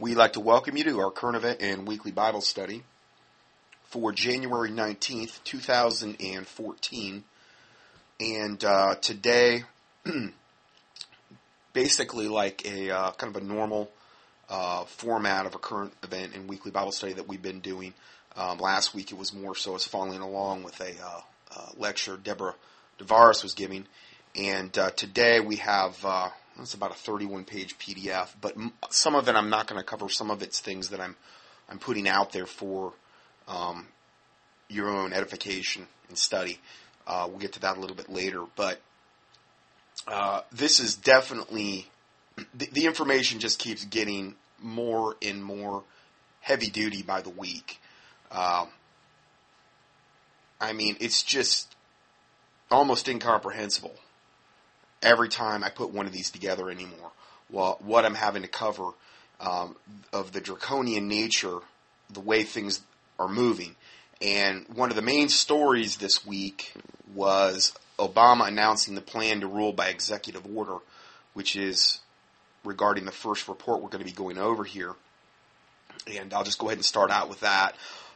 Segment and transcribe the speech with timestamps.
[0.00, 2.84] We'd like to welcome you to our current event and weekly Bible study
[3.82, 7.24] for January 19th, 2014.
[8.18, 9.64] And uh, today,
[11.74, 13.90] basically like a uh, kind of a normal
[14.48, 17.92] uh, format of a current event and weekly Bible study that we've been doing.
[18.36, 21.20] Um, last week it was more so as following along with a uh,
[21.54, 22.54] uh, lecture Deborah
[22.98, 23.84] Tavares was giving.
[24.34, 26.02] And uh, today we have
[26.62, 28.54] it's about a 31 page PDF, but
[28.90, 30.08] some of it I'm not going to cover.
[30.08, 31.16] Some of it's things that I'm
[31.68, 32.92] I'm putting out there for
[33.46, 33.86] um,
[34.68, 36.58] your own edification and study.
[37.06, 38.80] Uh, we'll get to that a little bit later, but
[40.06, 41.88] uh, this is definitely
[42.54, 45.82] the, the, information just keeps getting more and more
[46.40, 47.80] heavy duty by the week.
[48.30, 48.66] Uh,
[50.60, 51.74] I mean, it's just
[52.70, 53.94] almost incomprehensible
[55.02, 57.10] every time I put one of these together anymore.
[57.50, 58.90] Well, what I'm having to cover
[59.40, 59.76] um,
[60.12, 61.58] of the draconian nature,
[62.10, 62.80] the way things
[63.18, 63.76] are moving.
[64.20, 66.72] And one of the main stories this week
[67.14, 70.76] was Obama announcing the plan to rule by executive order,
[71.34, 72.00] which is
[72.64, 74.94] regarding the first report we're going to be going over here.
[76.06, 77.74] And I'll just go ahead and start out with that.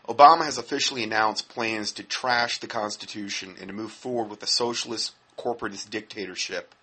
[0.09, 4.47] Obama has officially announced plans to trash the Constitution and to move forward with a
[4.47, 6.75] socialist corporatist dictatorship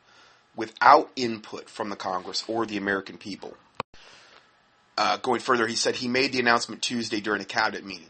[0.56, 3.56] without input from the Congress or the American people.
[4.98, 8.10] Uh, going further, he said he made the announcement Tuesday during a cabinet meeting.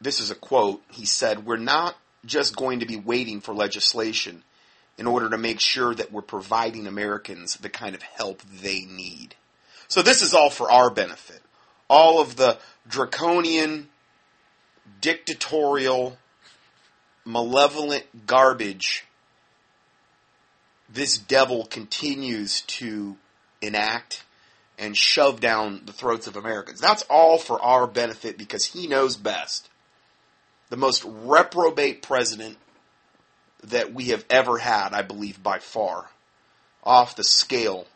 [0.00, 0.82] This is a quote.
[0.90, 1.94] He said, We're not
[2.24, 4.42] just going to be waiting for legislation
[4.98, 9.34] in order to make sure that we're providing Americans the kind of help they need.
[9.88, 11.40] So this is all for our benefit.
[11.88, 13.88] All of the draconian,
[15.00, 16.18] dictatorial,
[17.24, 19.06] malevolent garbage
[20.92, 23.16] this devil continues to
[23.62, 24.24] enact
[24.78, 26.80] and shove down the throats of Americans.
[26.80, 29.68] That's all for our benefit because he knows best.
[30.70, 32.56] The most reprobate president
[33.64, 36.06] that we have ever had, I believe, by far.
[36.82, 37.86] Off the scale,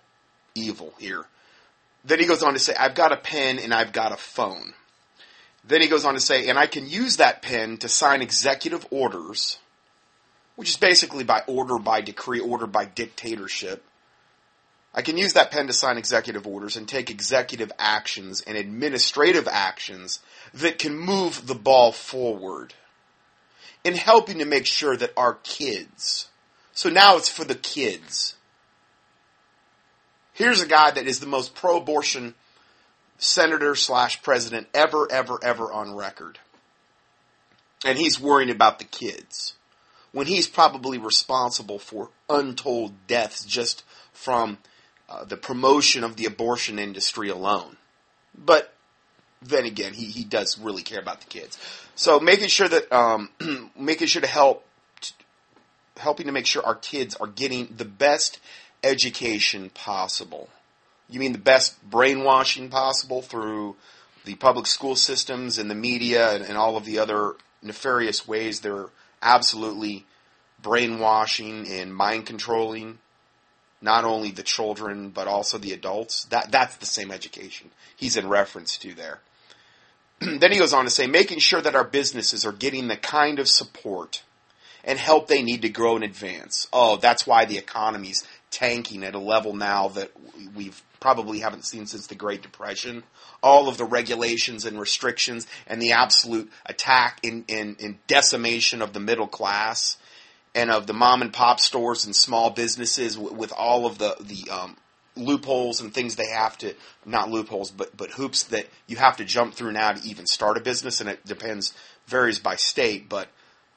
[0.54, 1.24] evil here.
[2.04, 4.74] Then he goes on to say, I've got a pen and I've got a phone.
[5.66, 8.86] Then he goes on to say, and I can use that pen to sign executive
[8.90, 9.58] orders
[10.56, 13.84] which is basically by order, by decree, order by dictatorship.
[14.94, 19.48] I can use that pen to sign executive orders and take executive actions and administrative
[19.48, 20.20] actions
[20.52, 22.74] that can move the ball forward
[23.82, 26.28] in helping to make sure that our kids,
[26.72, 28.36] so now it's for the kids.
[30.32, 32.34] Here's a guy that is the most pro abortion
[33.18, 36.38] senator slash president ever, ever, ever on record.
[37.84, 39.54] And he's worrying about the kids
[40.14, 43.82] when he's probably responsible for untold deaths just
[44.12, 44.56] from
[45.08, 47.76] uh, the promotion of the abortion industry alone.
[48.32, 48.72] But
[49.42, 51.58] then again, he, he does really care about the kids.
[51.96, 53.28] So making sure that um,
[53.78, 54.64] making sure to help
[55.96, 58.38] helping to make sure our kids are getting the best
[58.84, 60.48] education possible.
[61.08, 63.76] You mean the best brainwashing possible through
[64.24, 68.60] the public school systems and the media and, and all of the other nefarious ways
[68.60, 68.88] they're
[69.24, 70.04] absolutely
[70.62, 72.98] brainwashing and mind controlling
[73.80, 76.24] not only the children but also the adults.
[76.26, 79.20] That that's the same education he's in reference to there.
[80.20, 83.38] then he goes on to say making sure that our businesses are getting the kind
[83.38, 84.22] of support
[84.84, 86.68] and help they need to grow and advance.
[86.72, 90.12] Oh, that's why the economy's tanking at a level now that
[90.54, 93.02] we've probably haven't seen since the Great Depression.
[93.42, 99.00] All of the regulations and restrictions and the absolute attack in, in, decimation of the
[99.00, 99.98] middle class
[100.54, 104.16] and of the mom and pop stores and small businesses with, with all of the,
[104.20, 104.76] the um,
[105.16, 109.24] loopholes and things they have to not loopholes but but hoops that you have to
[109.24, 111.72] jump through now to even start a business and it depends
[112.08, 113.28] varies by state but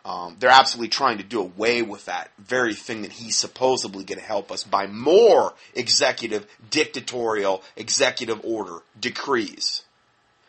[0.07, 4.19] um, they're absolutely trying to do away with that very thing that he's supposedly going
[4.19, 9.83] to help us by more executive, dictatorial, executive order decrees.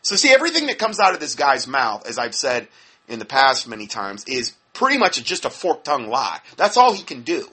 [0.03, 2.69] So see, everything that comes out of this guy's mouth, as I've said
[3.09, 6.39] in the past many times, is pretty much just a forked tongue lie.
[6.57, 7.49] That's all he can do.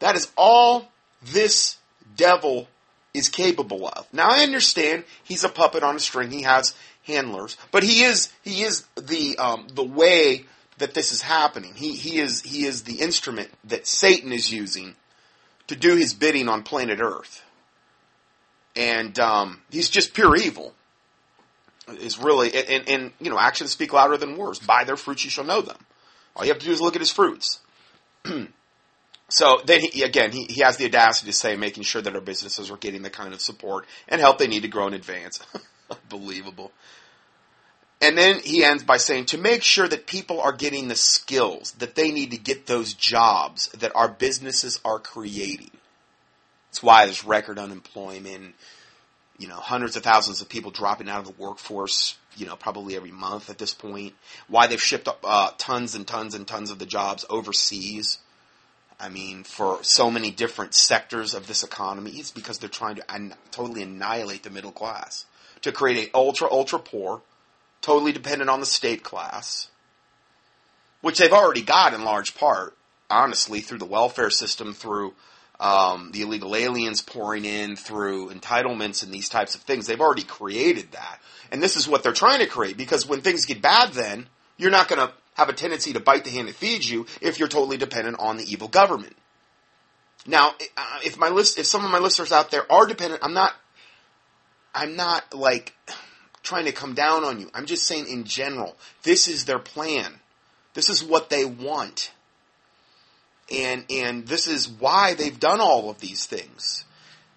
[0.00, 0.90] That is all
[1.22, 1.76] this
[2.16, 2.66] devil
[3.14, 4.12] is capable of.
[4.12, 6.32] Now I understand he's a puppet on a string.
[6.32, 6.74] He has
[7.04, 10.44] handlers, but he is he is the um, the way
[10.78, 11.74] that this is happening.
[11.74, 14.94] He, he, is, he is the instrument that Satan is using
[15.66, 17.44] to do his bidding on planet Earth.
[18.74, 20.74] And um, he's just pure evil.
[21.88, 24.58] Is really, and, and, you know, actions speak louder than words.
[24.58, 25.78] By their fruits you shall know them.
[26.36, 27.60] All you have to do is look at his fruits.
[29.28, 32.20] so then he, again, he, he has the audacity to say making sure that our
[32.20, 35.40] businesses are getting the kind of support and help they need to grow in advance.
[35.90, 36.72] Unbelievable.
[38.00, 41.72] And then he ends by saying to make sure that people are getting the skills
[41.72, 45.70] that they need to get those jobs that our businesses are creating.
[46.70, 48.54] That's why there's record unemployment,
[49.36, 52.94] you know, hundreds of thousands of people dropping out of the workforce, you know, probably
[52.94, 54.14] every month at this point.
[54.46, 58.18] Why they've shipped up uh, tons and tons and tons of the jobs overseas.
[59.00, 63.12] I mean, for so many different sectors of this economy, it's because they're trying to
[63.12, 65.24] an- totally annihilate the middle class
[65.62, 67.22] to create a ultra ultra poor
[67.80, 69.68] totally dependent on the state class,
[71.00, 72.76] which they've already got in large part,
[73.08, 75.14] honestly, through the welfare system, through
[75.60, 79.86] um, the illegal aliens pouring in, through entitlements and these types of things.
[79.86, 81.20] They've already created that.
[81.50, 84.26] And this is what they're trying to create because when things get bad, then
[84.56, 87.38] you're not going to have a tendency to bite the hand that feeds you if
[87.38, 89.16] you're totally dependent on the evil government.
[90.26, 93.34] Now, uh, if my list, if some of my listeners out there are dependent, I'm
[93.34, 93.54] not,
[94.74, 95.74] I'm not like
[96.42, 97.50] trying to come down on you.
[97.54, 100.20] I'm just saying in general, this is their plan.
[100.74, 102.12] This is what they want.
[103.50, 106.84] And and this is why they've done all of these things.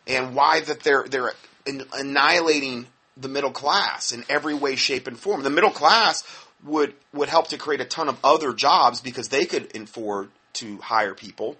[0.08, 1.34] And why that they're they're
[1.66, 2.88] annihilating
[3.18, 5.44] the middle class in every way shape and form.
[5.44, 6.24] The middle class
[6.64, 10.78] would would help to create a ton of other jobs because they could afford to
[10.80, 11.58] hire people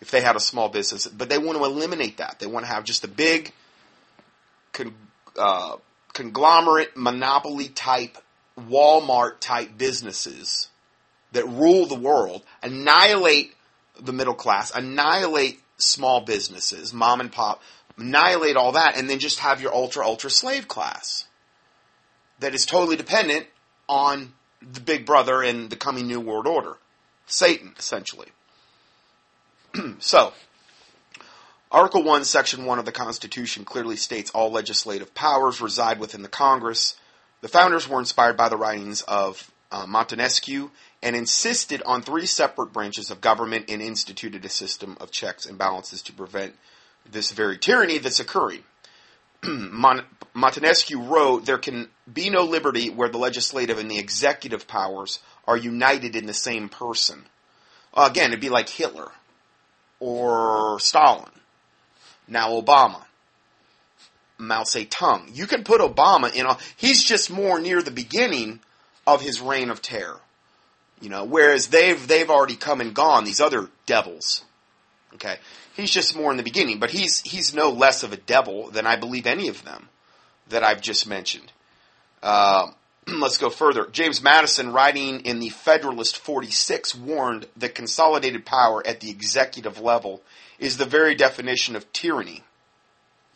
[0.00, 2.40] if they had a small business, but they want to eliminate that.
[2.40, 3.52] They want to have just a big
[4.72, 4.92] con,
[5.38, 5.76] uh,
[6.12, 8.18] conglomerate monopoly type
[8.58, 10.68] Walmart type businesses
[11.32, 13.54] that rule the world, annihilate
[13.98, 17.62] the middle class, annihilate small businesses, mom and pop,
[17.96, 21.24] annihilate all that, and then just have your ultra ultra slave class
[22.40, 23.46] that is totally dependent
[23.88, 26.76] on the big brother and the coming new world order.
[27.26, 28.28] Satan, essentially.
[29.98, 30.32] so,
[31.72, 36.28] Article 1, Section 1 of the Constitution clearly states all legislative powers reside within the
[36.28, 36.96] Congress.
[37.40, 40.70] The founders were inspired by the writings of uh, Montesquieu
[41.02, 45.56] and insisted on three separate branches of government and instituted a system of checks and
[45.56, 46.56] balances to prevent
[47.10, 48.64] this very tyranny that's occurring.
[49.42, 55.56] Montesquieu wrote, There can be no liberty where the legislative and the executive powers are
[55.56, 57.24] united in the same person.
[57.96, 59.10] again, it'd be like Hitler
[60.00, 61.30] or Stalin
[62.32, 63.02] now Obama.
[64.38, 65.34] Mao Zedong.
[65.34, 68.60] You can put Obama in a, he's just more near the beginning
[69.06, 70.20] of his reign of terror.
[71.00, 74.44] You know, whereas they've, they've already come and gone, these other devils.
[75.14, 75.36] Okay.
[75.74, 78.86] He's just more in the beginning, but he's, he's no less of a devil than
[78.86, 79.88] I believe any of them
[80.48, 81.50] that I've just mentioned.
[82.22, 82.70] Uh,
[83.08, 83.86] let's go further.
[83.90, 90.22] James Madison, writing in the Federalist 46, warned that consolidated power at the executive level
[90.62, 92.42] is the very definition of tyranny.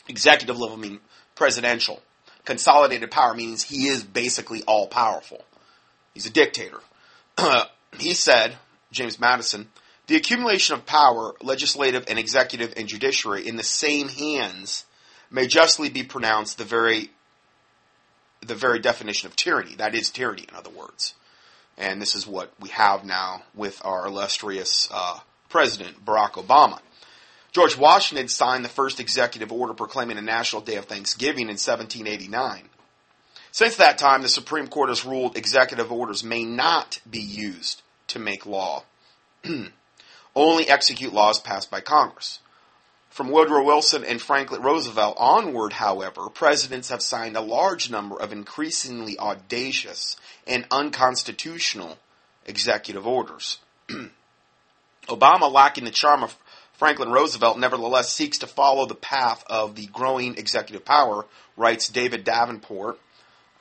[0.08, 1.00] Executive level means
[1.34, 2.00] presidential.
[2.44, 5.44] Consolidated power means he is basically all powerful.
[6.14, 6.78] He's a dictator.
[7.98, 8.56] he said,
[8.92, 9.68] James Madison,
[10.06, 14.86] the accumulation of power, legislative and executive and judiciary, in the same hands
[15.28, 17.10] may justly be pronounced the very
[18.46, 19.74] the very definition of tyranny.
[19.74, 21.14] That is tyranny, in other words.
[21.76, 25.18] And this is what we have now with our illustrious uh,
[25.48, 26.78] president, Barack Obama.
[27.56, 32.68] George Washington signed the first executive order proclaiming a national day of Thanksgiving in 1789.
[33.50, 38.18] Since that time, the Supreme Court has ruled executive orders may not be used to
[38.18, 38.82] make law,
[40.36, 42.40] only execute laws passed by Congress.
[43.08, 48.32] From Woodrow Wilson and Franklin Roosevelt onward, however, presidents have signed a large number of
[48.34, 51.96] increasingly audacious and unconstitutional
[52.44, 53.60] executive orders.
[55.08, 56.36] Obama, lacking the charm of
[56.76, 61.24] Franklin Roosevelt nevertheless seeks to follow the path of the growing executive power,
[61.56, 62.98] writes David Davenport,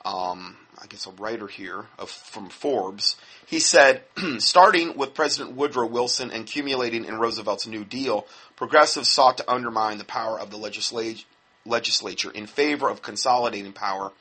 [0.04, 3.16] um, I guess a writer here of, from Forbes.
[3.46, 4.02] He said,
[4.38, 9.96] starting with President Woodrow Wilson and accumulating in Roosevelt's New Deal, progressives sought to undermine
[9.96, 11.24] the power of the legislat-
[11.64, 14.12] legislature in favor of consolidating power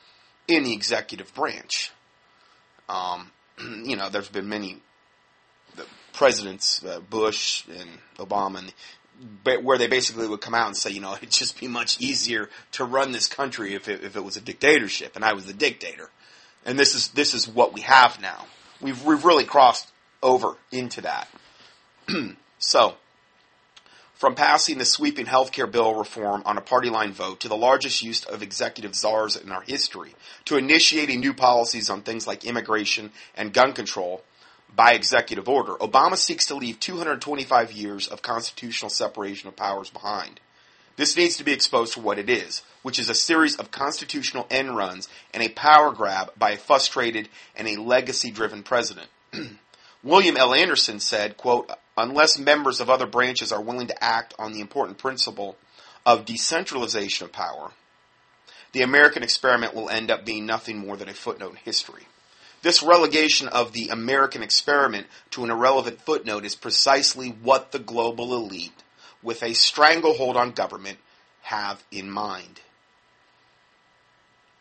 [0.47, 1.91] in the executive branch.
[2.87, 3.31] Um,
[3.83, 4.77] you know, there's been many
[6.15, 11.01] presidents, uh, Bush and Obama, and where they basically would come out and say, you
[11.01, 14.37] know, it'd just be much easier to run this country if it, if it was
[14.37, 16.09] a dictatorship, and I was the dictator.
[16.65, 18.45] And this is this is what we have now.
[18.81, 19.87] We've we've really crossed
[20.23, 21.27] over into that.
[22.57, 22.95] so,
[24.15, 27.55] from passing the sweeping health care bill reform on a party line vote to the
[27.55, 32.45] largest use of executive czars in our history, to initiating new policies on things like
[32.45, 34.23] immigration and gun control,
[34.75, 35.73] by executive order.
[35.75, 40.39] Obama seeks to leave 225 years of constitutional separation of powers behind.
[40.97, 44.47] This needs to be exposed for what it is, which is a series of constitutional
[44.49, 49.07] end runs and a power grab by a frustrated and a legacy driven president.
[50.03, 50.53] William L.
[50.53, 54.97] Anderson said, quote, unless members of other branches are willing to act on the important
[54.97, 55.57] principle
[56.05, 57.71] of decentralization of power,
[58.71, 62.03] the American experiment will end up being nothing more than a footnote in history.
[62.65, 68.33] This relegation of the American experiment to an irrelevant footnote is precisely what the global
[68.33, 68.81] elite,
[69.21, 70.97] with a stranglehold on government,
[71.43, 72.59] have in mind.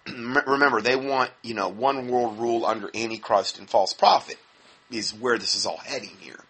[0.06, 4.36] Remember, they want, you know, one world rule under Antichrist and false prophet
[4.90, 6.44] is where this is all heading here.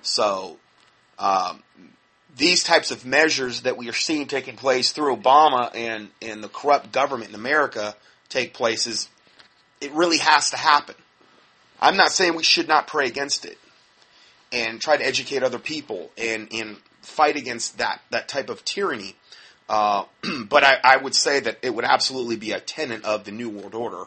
[0.00, 0.56] So,
[1.18, 1.62] um,
[2.38, 6.48] these types of measures that we are seeing taking place through Obama and, and the
[6.48, 7.94] corrupt government in America
[8.30, 9.10] take place is
[9.80, 10.94] it really has to happen.
[11.80, 13.58] I'm not saying we should not pray against it
[14.52, 19.16] and try to educate other people and, and fight against that, that type of tyranny.
[19.68, 20.04] Uh,
[20.48, 23.50] but I, I would say that it would absolutely be a tenet of the New
[23.50, 24.04] World Order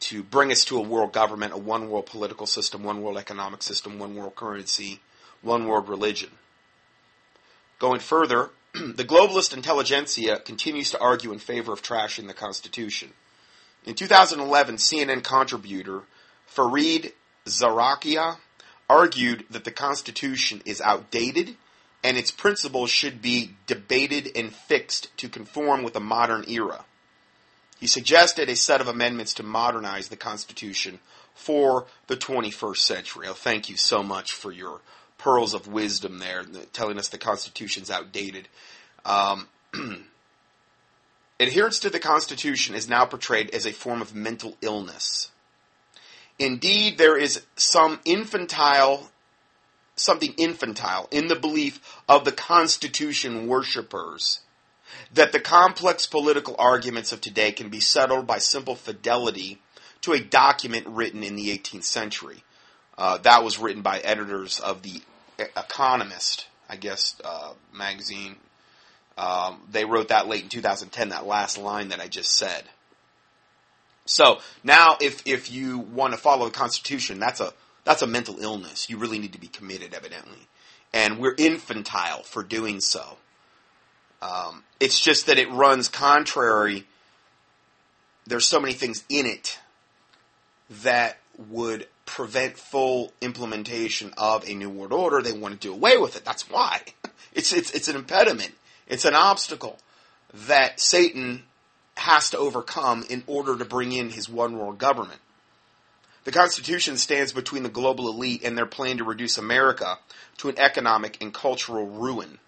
[0.00, 3.62] to bring us to a world government, a one world political system, one world economic
[3.62, 5.00] system, one world currency,
[5.42, 6.30] one world religion.
[7.78, 13.12] Going further, the globalist intelligentsia continues to argue in favor of trashing the Constitution.
[13.84, 16.02] In 2011, CNN contributor
[16.54, 17.12] Fareed
[17.46, 18.36] Zakaria
[18.88, 21.56] argued that the Constitution is outdated
[22.04, 26.84] and its principles should be debated and fixed to conform with the modern era.
[27.78, 31.00] He suggested a set of amendments to modernize the Constitution
[31.34, 33.26] for the 21st century.
[33.28, 34.80] Oh, thank you so much for your
[35.18, 38.48] pearls of wisdom there, telling us the Constitution's outdated.
[39.04, 39.48] Um,
[41.42, 45.30] adherence to the Constitution is now portrayed as a form of mental illness.
[46.38, 49.10] Indeed, there is some infantile,
[49.96, 54.40] something infantile in the belief of the Constitution worshippers
[55.12, 59.60] that the complex political arguments of today can be settled by simple fidelity
[60.02, 62.42] to a document written in the 18th century.
[62.98, 65.00] Uh, that was written by editors of the
[65.38, 68.36] Economist, I guess, uh, magazine.
[69.16, 72.64] Um, they wrote that late in 2010, that last line that I just said.
[74.04, 77.52] So now, if if you want to follow the Constitution, that's a
[77.84, 78.90] that's a mental illness.
[78.90, 80.48] You really need to be committed, evidently,
[80.92, 83.16] and we're infantile for doing so.
[84.20, 86.84] Um, it's just that it runs contrary.
[88.26, 89.58] There's so many things in it
[90.82, 95.22] that would prevent full implementation of a new world order.
[95.22, 96.24] They want to do away with it.
[96.24, 96.80] That's why.
[97.34, 98.52] It's, it's, it's an impediment.
[98.86, 99.78] It's an obstacle
[100.32, 101.44] that Satan
[101.96, 105.20] has to overcome in order to bring in his one world government.
[106.24, 109.98] The Constitution stands between the global elite and their plan to reduce America
[110.38, 112.38] to an economic and cultural ruin.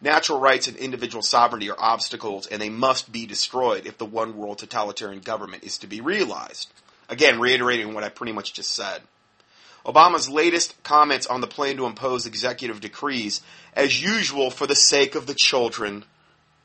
[0.00, 4.36] Natural rights and individual sovereignty are obstacles, and they must be destroyed if the one
[4.36, 6.72] world totalitarian government is to be realized.
[7.08, 9.02] Again, reiterating what I pretty much just said.
[9.84, 13.42] Obama's latest comments on the plan to impose executive decrees,
[13.74, 16.04] as usual, for the sake of the children.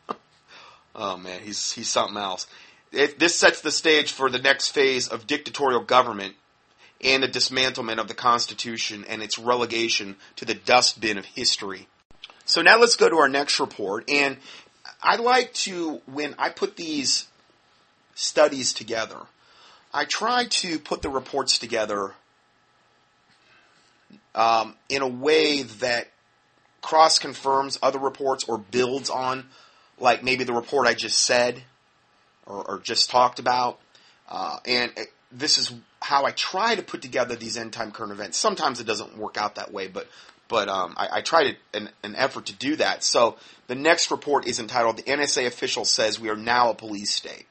[0.96, 2.48] oh man, he's he's something else.
[2.92, 6.36] It, this sets the stage for the next phase of dictatorial government
[7.02, 11.88] and the dismantlement of the Constitution and its relegation to the dustbin of history.
[12.46, 14.10] So now let's go to our next report.
[14.10, 14.38] And
[15.04, 17.28] I like to, when I put these
[18.16, 19.20] studies together,
[19.94, 22.14] I try to put the reports together
[24.36, 26.08] um, in a way that
[26.82, 29.46] cross confirms other reports or builds on,
[30.00, 31.64] like maybe the report I just said
[32.46, 33.80] or, or just talked about.
[34.28, 38.12] Uh, and it, this is how I try to put together these end time current
[38.12, 38.38] events.
[38.38, 40.08] Sometimes it doesn't work out that way, but
[40.48, 43.04] but um, I, I, tried an, an, effort to do that.
[43.04, 43.38] So
[43.68, 47.46] the next report is entitled "The NSA Official Says We Are Now a Police State,"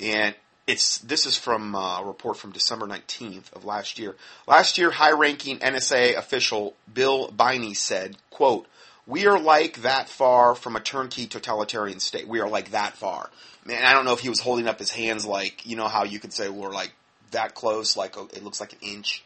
[0.00, 0.34] and
[0.66, 4.16] it's this is from uh, a report from December nineteenth of last year.
[4.46, 8.66] Last year, high-ranking NSA official Bill Binney said, "quote."
[9.08, 12.26] We are like that far from a turnkey totalitarian state.
[12.26, 13.30] We are like that far.
[13.64, 16.02] Man, I don't know if he was holding up his hands like, you know how
[16.02, 16.92] you could say we're like
[17.30, 19.22] that close, like it looks like an inch.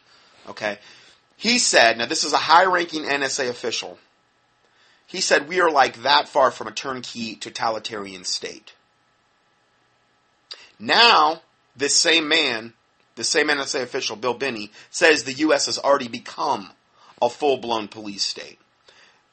[0.47, 0.77] Okay.
[1.35, 3.97] He said, now this is a high ranking NSA official.
[5.07, 8.73] He said, we are like that far from a turnkey totalitarian state.
[10.81, 11.41] Now,
[11.75, 12.73] this same man,
[13.15, 15.67] the same NSA official, Bill Binney, says the U.S.
[15.67, 16.71] has already become
[17.21, 18.57] a full blown police state.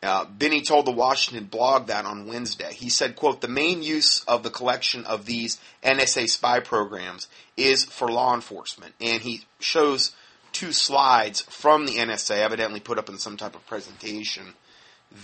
[0.00, 2.72] Uh, Binney told the Washington blog that on Wednesday.
[2.72, 7.26] He said, quote, the main use of the collection of these NSA spy programs
[7.56, 8.94] is for law enforcement.
[9.00, 10.12] And he shows
[10.52, 14.54] two slides from the NSA, evidently put up in some type of presentation,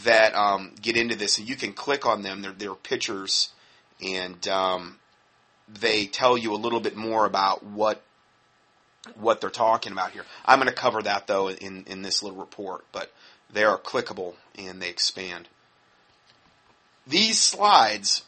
[0.02, 1.38] that um, get into this.
[1.38, 2.42] And you can click on them.
[2.42, 3.50] They're, they're pictures,
[4.02, 4.98] and um,
[5.68, 8.02] they tell you a little bit more about what
[9.16, 10.24] what they're talking about here.
[10.46, 12.86] I'm going to cover that, though, in, in this little report.
[12.90, 13.12] But
[13.52, 15.48] they are clickable and they expand.
[17.06, 18.22] These slides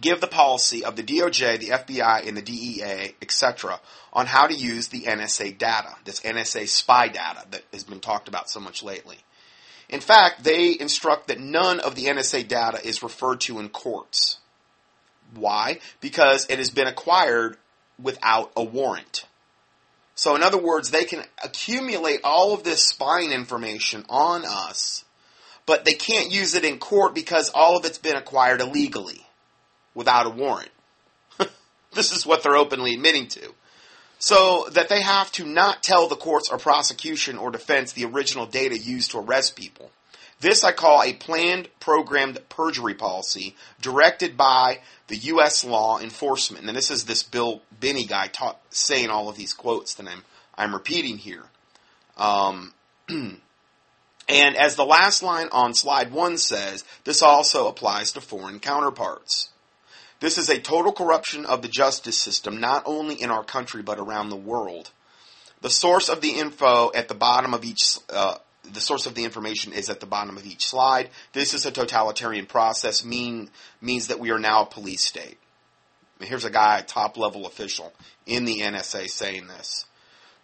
[0.00, 3.80] give the policy of the DOJ, the FBI, and the DEA, etc.,
[4.12, 8.28] on how to use the NSA data, this NSA spy data that has been talked
[8.28, 9.18] about so much lately.
[9.88, 14.38] In fact, they instruct that none of the NSA data is referred to in courts.
[15.34, 15.78] Why?
[16.00, 17.56] Because it has been acquired
[18.00, 19.26] without a warrant.
[20.14, 25.04] So, in other words, they can accumulate all of this spying information on us,
[25.64, 29.26] but they can't use it in court because all of it's been acquired illegally
[29.94, 30.70] without a warrant.
[31.92, 33.54] this is what they're openly admitting to.
[34.18, 38.46] So that they have to not tell the courts or prosecution or defense the original
[38.46, 39.90] data used to arrest people.
[40.42, 45.64] This I call a planned, programmed perjury policy directed by the U.S.
[45.64, 46.66] law enforcement.
[46.66, 48.28] And this is this Bill Binney guy
[48.68, 50.24] saying all of these quotes that I'm,
[50.56, 51.44] I'm repeating here.
[52.16, 52.74] Um,
[53.08, 53.40] and
[54.28, 59.50] as the last line on slide one says, this also applies to foreign counterparts.
[60.18, 64.00] This is a total corruption of the justice system, not only in our country, but
[64.00, 64.90] around the world.
[65.60, 68.38] The source of the info at the bottom of each uh,
[68.70, 71.10] the source of the information is at the bottom of each slide.
[71.32, 73.50] This is a totalitarian process, mean,
[73.80, 75.38] means that we are now a police state.
[76.20, 77.92] here's a guy, top level official
[78.26, 79.86] in the NSA saying this.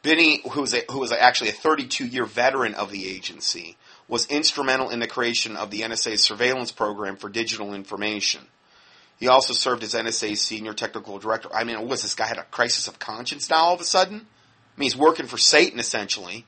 [0.02, 3.76] Binney, who was, a, who was actually a 32 year veteran of the agency,
[4.08, 8.46] was instrumental in the creation of the NSA's surveillance program for digital information.
[9.18, 11.48] He also served as NSA's senior technical director.
[11.52, 13.84] I mean, what was this guy had a crisis of conscience now all of a
[13.84, 14.16] sudden?
[14.16, 16.46] I mean, he's working for Satan essentially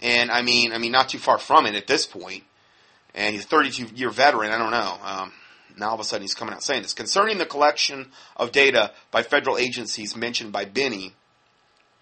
[0.00, 2.44] and I mean, I mean, not too far from it at this point.
[3.14, 4.50] And he's a 32 year veteran.
[4.50, 4.98] I don't know.
[5.02, 5.32] Um,
[5.76, 8.92] now all of a sudden he's coming out saying this concerning the collection of data
[9.10, 11.14] by federal agencies mentioned by Binney.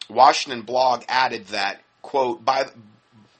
[0.09, 2.67] Washington blog added that quote by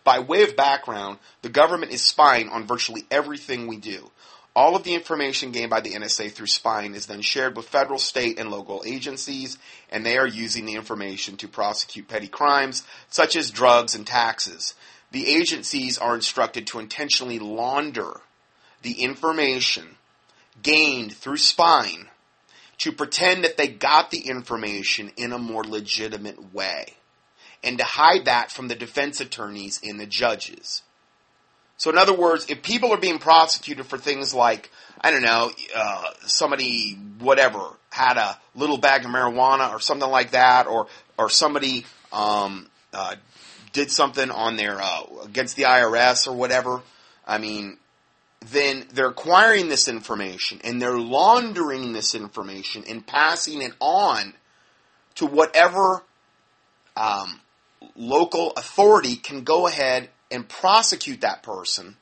[0.05, 4.11] by way of background, the government is spying on virtually everything we do.
[4.57, 7.99] All of the information gained by the NSA through spying is then shared with federal,
[7.99, 9.59] state, and local agencies,
[9.91, 14.73] and they are using the information to prosecute petty crimes such as drugs and taxes.
[15.13, 18.23] The agencies are instructed to intentionally launder
[18.81, 19.97] the information
[20.63, 22.09] gained through spying
[22.79, 26.95] to pretend that they got the information in a more legitimate way
[27.63, 30.83] and to hide that from the defense attorneys and the judges.
[31.77, 35.51] So, in other words, if people are being prosecuted for things like, I don't know,
[35.75, 37.61] uh, somebody, whatever,
[37.91, 40.87] had a little bag of marijuana or something like that, or
[41.19, 43.17] or somebody um, uh,
[43.73, 46.81] did something on their uh, against the IRS or whatever,
[47.27, 47.77] I mean,
[48.41, 54.35] then they're acquiring this information and they're laundering this information and passing it on
[55.17, 56.03] to whatever
[56.97, 57.41] um,
[57.95, 61.97] local authority can go ahead and prosecute that person,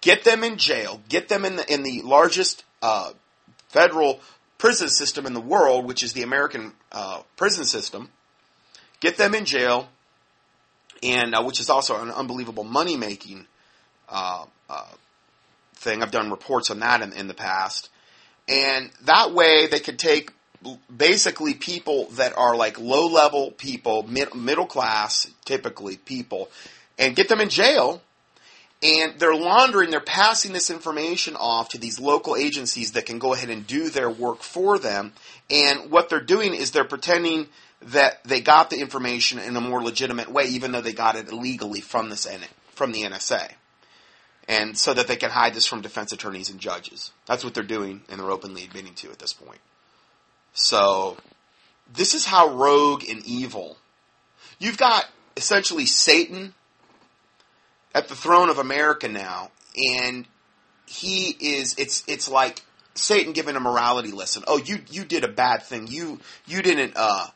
[0.00, 3.12] get them in jail, get them in the in the largest uh,
[3.68, 4.20] federal
[4.58, 8.10] prison system in the world, which is the American uh, prison system,
[9.00, 9.88] get them in jail,
[11.02, 13.46] and uh, which is also an unbelievable money making
[14.08, 14.88] uh, uh,
[15.74, 16.02] thing.
[16.02, 17.88] I've done reports on that in, in the past,
[18.48, 20.32] and that way they could take
[20.94, 26.48] basically people that are like low level people, mid, middle class, typically people,
[26.98, 28.02] and get them in jail.
[28.80, 33.32] And they're laundering, they're passing this information off to these local agencies that can go
[33.32, 35.12] ahead and do their work for them.
[35.50, 37.48] And what they're doing is they're pretending
[37.82, 41.28] that they got the information in a more legitimate way, even though they got it
[41.28, 42.26] illegally from this
[42.74, 43.52] from the NSA,
[44.48, 47.12] and so that they can hide this from defense attorneys and judges.
[47.26, 49.60] That's what they're doing, and they're openly admitting to at this point.
[50.52, 51.16] So,
[51.92, 53.76] this is how rogue and evil.
[54.58, 55.06] You've got
[55.36, 56.54] essentially Satan
[57.94, 60.26] at the throne of America now, and
[60.86, 61.74] he is.
[61.78, 62.62] It's it's like
[62.94, 64.44] Satan giving a morality lesson.
[64.46, 65.86] Oh, you you did a bad thing.
[65.86, 67.26] You you didn't uh,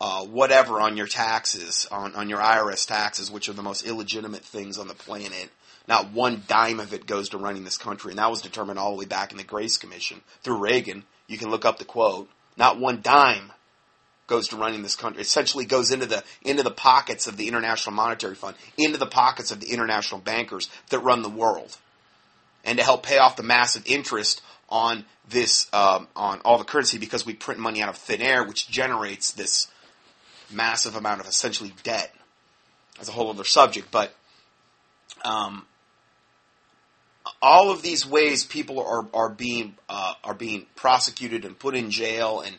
[0.00, 4.44] uh, whatever on your taxes on on your IRS taxes, which are the most illegitimate
[4.44, 5.50] things on the planet.
[5.88, 8.92] Not one dime of it goes to running this country, and that was determined all
[8.92, 11.04] the way back in the Grace Commission through Reagan.
[11.26, 12.28] You can look up the quote.
[12.56, 13.52] Not one dime
[14.32, 15.20] goes to running this country.
[15.20, 19.50] Essentially, goes into the into the pockets of the International Monetary Fund, into the pockets
[19.50, 21.76] of the international bankers that run the world,
[22.64, 24.40] and to help pay off the massive interest
[24.70, 28.42] on this um, on all the currency because we print money out of thin air,
[28.42, 29.70] which generates this
[30.50, 32.10] massive amount of essentially debt.
[32.96, 34.14] That's a whole other subject, but
[35.26, 35.66] um,
[37.42, 41.90] all of these ways people are are being uh, are being prosecuted and put in
[41.90, 42.56] jail, and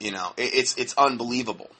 [0.00, 1.70] you know it, it's it's unbelievable.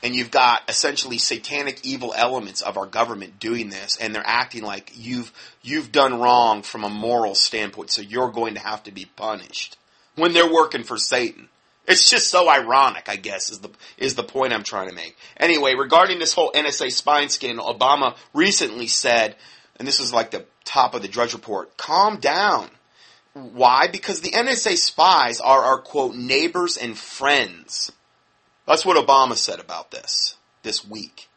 [0.00, 4.62] And you've got essentially satanic evil elements of our government doing this, and they're acting
[4.62, 8.92] like you've you've done wrong from a moral standpoint, so you're going to have to
[8.92, 9.76] be punished
[10.14, 11.48] when they're working for Satan.
[11.88, 15.16] It's just so ironic, I guess, is the is the point I'm trying to make.
[15.38, 19.36] Anyway, regarding this whole NSA spying scandal, Obama recently said,
[19.76, 22.68] and this was like the top of the Drudge Report, calm down.
[23.34, 23.88] Why?
[23.88, 27.92] Because the NSA spies are our quote neighbors and friends.
[28.66, 31.28] That's what Obama said about this this week.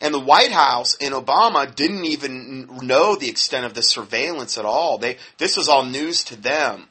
[0.00, 4.64] And the White House and Obama didn't even know the extent of the surveillance at
[4.64, 4.98] all.
[4.98, 6.88] They this was all news to them.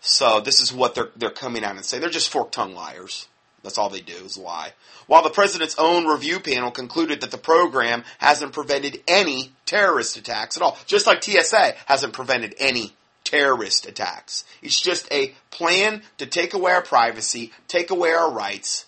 [0.00, 2.00] So this is what they're they're coming out and saying.
[2.00, 3.28] They're just fork tongue liars.
[3.62, 4.72] That's all they do is lie.
[5.06, 10.56] While the president's own review panel concluded that the program hasn't prevented any terrorist attacks
[10.56, 12.92] at all, just like TSA hasn't prevented any
[13.32, 14.44] terrorist attacks.
[14.60, 18.84] It's just a plan to take away our privacy, take away our rights,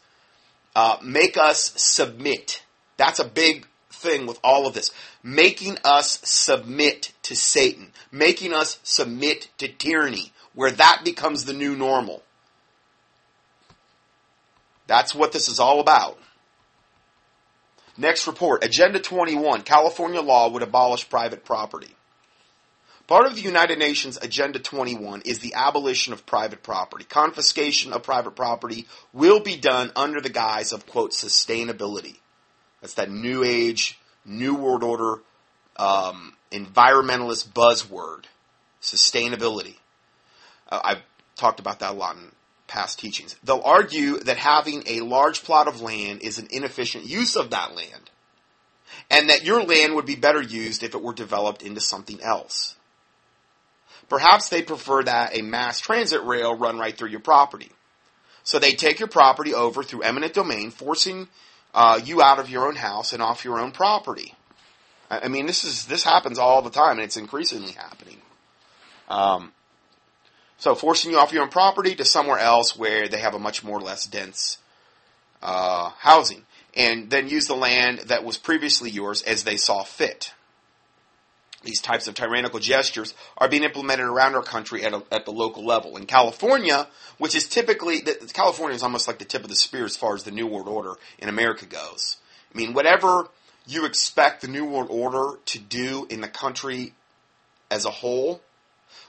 [0.77, 2.63] uh, make us submit.
[2.99, 4.91] That's a big thing with all of this.
[5.23, 11.75] Making us submit to Satan, making us submit to tyranny, where that becomes the new
[11.75, 12.23] normal.
[14.87, 16.19] That's what this is all about.
[17.97, 21.95] Next report Agenda 21 California law would abolish private property.
[23.07, 27.05] Part of the United Nations Agenda 21 is the abolition of private property.
[27.05, 32.17] Confiscation of private property will be done under the guise of, quote, sustainability.
[32.81, 35.21] That's that new age, new world order,
[35.77, 38.25] um, environmentalist buzzword.
[38.81, 39.77] Sustainability.
[40.71, 41.03] Uh, I've
[41.37, 42.33] talked about that a lot in
[42.69, 43.37] past teachings.
[43.45, 47.75] They'll argue that having a large plot of land is an inefficient use of that
[47.75, 48.11] land,
[49.11, 52.77] and that your land would be better used if it were developed into something else.
[54.09, 57.71] Perhaps they prefer that a mass transit rail run right through your property.
[58.43, 61.29] So they take your property over through eminent domain, forcing
[61.73, 64.35] uh, you out of your own house and off your own property.
[65.11, 68.19] I mean, this is this happens all the time, and it's increasingly happening.
[69.09, 69.53] Um,
[70.59, 73.63] so forcing you off your own property to somewhere else where they have a much
[73.63, 74.59] more less dense
[75.43, 80.33] uh, housing, and then use the land that was previously yours as they saw fit.
[81.65, 85.33] These types of tyrannical gestures are being implemented around our country at, a, at the
[85.33, 85.97] local level.
[85.97, 86.87] In California,
[87.19, 90.25] which is typically, California is almost like the tip of the spear as far as
[90.25, 92.19] the New World Order in America goes.
[92.55, 93.29] I mean, whatever
[93.67, 96.93] you expect the New World Order to do in the country
[97.71, 98.41] as a whole,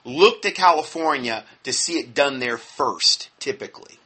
[0.03, 3.99] look to California to see it done there first, typically.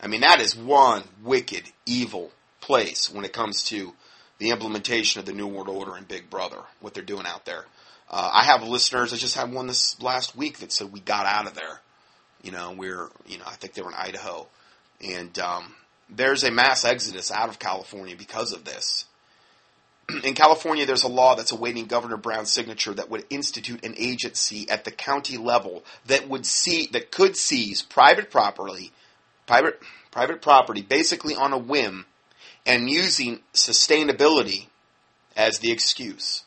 [0.00, 3.94] I mean, that is one wicked, evil place when it comes to
[4.38, 7.64] the implementation of the New World Order and Big Brother, what they're doing out there.
[8.10, 9.12] Uh, I have listeners.
[9.12, 11.80] I just had one this last week that said we got out of there.
[12.42, 14.46] You know, we're you know I think they were in Idaho,
[15.00, 15.74] and um,
[16.10, 19.06] there's a mass exodus out of California because of this.
[20.24, 24.68] in California, there's a law that's awaiting Governor Brown's signature that would institute an agency
[24.68, 28.92] at the county level that would see that could seize private property,
[29.46, 32.04] private private property, basically on a whim
[32.66, 34.66] and using sustainability
[35.36, 36.44] as the excuse.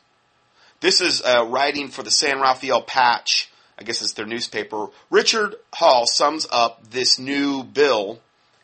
[0.79, 4.87] This is uh, writing for the San Rafael Patch, I guess it's their newspaper.
[5.09, 8.19] Richard Hall sums up this new bill,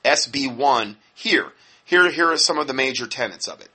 [0.06, 1.52] SB1, here.
[1.86, 3.70] Here, here are some of the major tenets of it.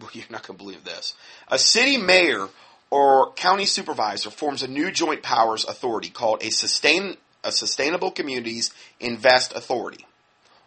[0.12, 1.14] You're not going to believe this.
[1.48, 2.48] A city mayor
[2.90, 8.72] or county supervisor forms a new joint powers authority called a sustain a Sustainable Communities
[8.98, 10.06] Invest Authority,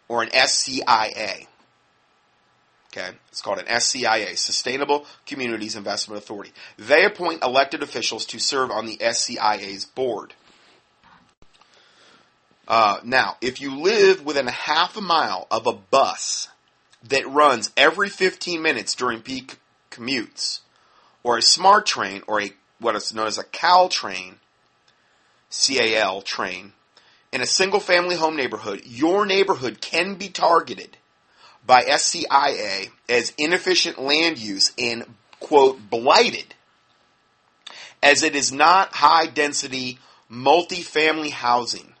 [0.06, 1.46] or an SCIA.
[2.92, 6.52] Okay, it's called an SCIA, Sustainable Communities Investment Authority.
[6.78, 10.34] They appoint elected officials to serve on the SCIA's board.
[12.66, 16.48] Uh, now, if you live within a half a mile of a bus
[17.02, 19.56] that runs every 15 minutes during peak
[19.90, 20.60] commutes,
[21.22, 24.34] or a smart train, or a what is known as a Caltrain,
[25.50, 26.72] CAL train,
[27.32, 30.97] in a single family home neighborhood, your neighborhood can be targeted
[31.68, 35.04] by SCIA as inefficient land use and,
[35.38, 36.54] quote, blighted,
[38.02, 39.98] as it is not high density
[40.32, 41.92] multifamily housing.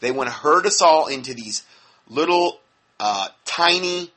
[0.00, 1.64] They want to herd us all into these
[2.08, 2.58] little,
[2.98, 4.10] uh, tiny,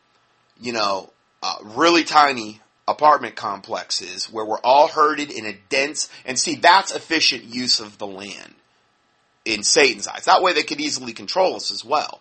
[0.59, 1.11] you know,
[1.43, 6.91] uh, really tiny apartment complexes where we're all herded in a dense, and see, that's
[6.91, 8.55] efficient use of the land
[9.45, 10.25] in Satan's eyes.
[10.25, 12.20] That way they could easily control us as well.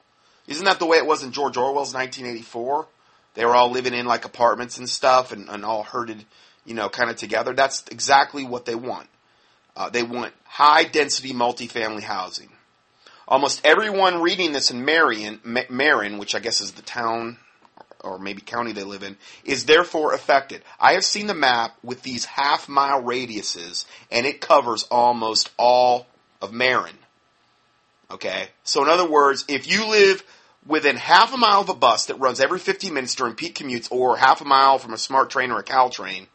[0.51, 2.89] Isn't that the way it was in George Orwell's 1984?
[3.35, 6.25] They were all living in like apartments and stuff and, and all herded,
[6.67, 7.55] you know, kind of together.
[7.55, 9.09] That's exactly what they want.
[9.77, 12.49] Uh, they want high density multifamily housing.
[13.29, 17.39] Almost everyone reading this in Marion, Marin, which I guess is the town
[18.01, 20.63] or maybe county they live in, is therefore affected.
[20.81, 26.09] I have seen the map with these half mile radiuses, and it covers almost all
[26.43, 26.97] of Marin.
[28.11, 28.49] Okay?
[28.65, 30.25] So, in other words, if you live
[30.67, 33.91] within half a mile of a bus that runs every 15 minutes during peak commutes,
[33.91, 36.27] or half a mile from a smart train or a Caltrain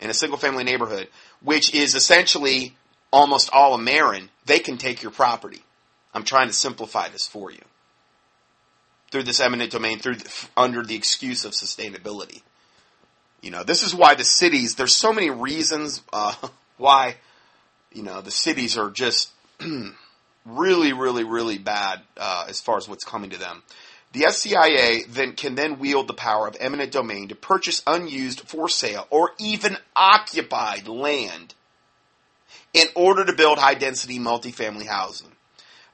[0.00, 1.08] in a single family neighborhood,
[1.42, 2.76] which is essentially
[3.12, 5.62] almost all of Marin, they can take your property.
[6.14, 7.60] I'm trying to simplify this for you
[9.10, 10.16] through this eminent domain through
[10.56, 12.42] under the excuse of sustainability.
[13.40, 14.74] You know, this is why the cities.
[14.74, 16.34] There's so many reasons uh,
[16.76, 17.16] why
[17.92, 19.30] you know the cities are just
[20.48, 23.62] really, really, really bad uh, as far as what's coming to them.
[24.12, 28.68] The SCIA then can then wield the power of eminent domain to purchase unused, for
[28.68, 31.54] sale, or even occupied land
[32.72, 35.32] in order to build high density multifamily housing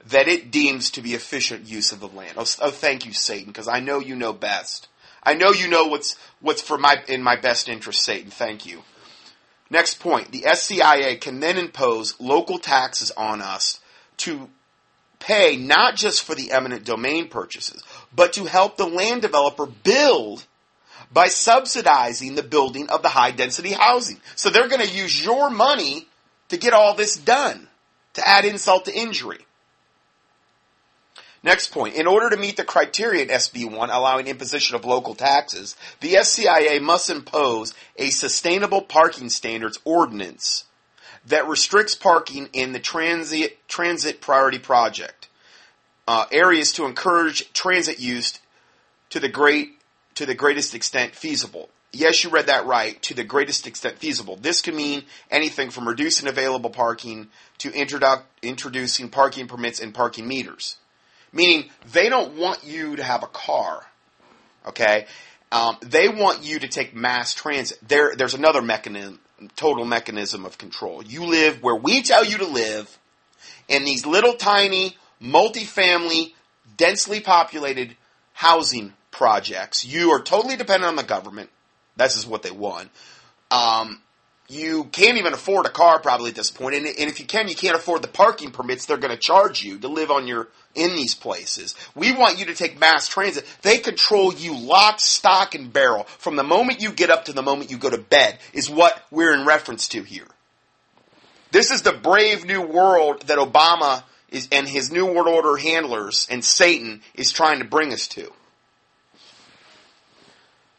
[0.06, 2.34] that it deems to be efficient use of the land.
[2.36, 4.88] Oh, oh thank you, Satan, because I know you know best.
[5.22, 8.30] I know you know what's what's for my in my best interest, Satan.
[8.30, 8.82] Thank you.
[9.70, 13.80] Next point: the SCIA can then impose local taxes on us
[14.18, 14.48] to
[15.18, 17.82] pay not just for the eminent domain purchases,
[18.14, 20.44] but to help the land developer build
[21.12, 24.20] by subsidizing the building of the high density housing.
[24.36, 26.06] So they're going to use your money
[26.48, 27.68] to get all this done,
[28.14, 29.38] to add insult to injury.
[31.42, 31.94] Next point.
[31.94, 36.80] In order to meet the criteria in SB1 allowing imposition of local taxes, the SCIA
[36.80, 40.64] must impose a sustainable parking standards ordinance
[41.26, 45.28] that restricts parking in the transit, transit priority project
[46.06, 48.38] uh, areas to encourage transit use
[49.10, 49.78] to the great
[50.14, 51.68] to the greatest extent feasible.
[51.92, 53.00] Yes, you read that right.
[53.02, 54.36] To the greatest extent feasible.
[54.36, 60.26] This can mean anything from reducing available parking to introdu- introducing parking permits and parking
[60.26, 60.76] meters.
[61.32, 63.84] Meaning they don't want you to have a car.
[64.66, 65.06] Okay?
[65.52, 67.78] Um, they want you to take mass transit.
[67.86, 69.20] There, there's another mechanism,
[69.56, 71.02] total mechanism of control.
[71.02, 72.98] You live where we tell you to live
[73.68, 76.32] in these little tiny, multifamily,
[76.76, 77.96] densely populated
[78.32, 79.84] housing projects.
[79.84, 81.50] You are totally dependent on the government.
[81.96, 82.90] This is what they want.
[83.50, 84.00] Um,
[84.48, 87.48] you can't even afford a car probably at this point, and, and if you can,
[87.48, 90.48] you can't afford the parking permits they're going to charge you to live on your
[90.74, 91.74] in these places.
[91.94, 93.46] We want you to take mass transit.
[93.62, 97.42] They control you lock, stock, and barrel from the moment you get up to the
[97.42, 98.38] moment you go to bed.
[98.52, 100.26] Is what we're in reference to here.
[101.52, 106.26] This is the brave new world that Obama is and his new world order handlers
[106.28, 108.32] and Satan is trying to bring us to.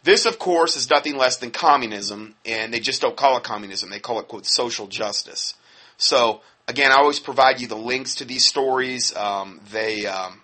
[0.06, 3.90] This, of course, is nothing less than communism, and they just don't call it communism.
[3.90, 5.56] They call it, quote, social justice.
[5.98, 9.16] So, again, I always provide you the links to these stories.
[9.16, 10.42] Um, they, um,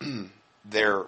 [0.64, 1.06] they're,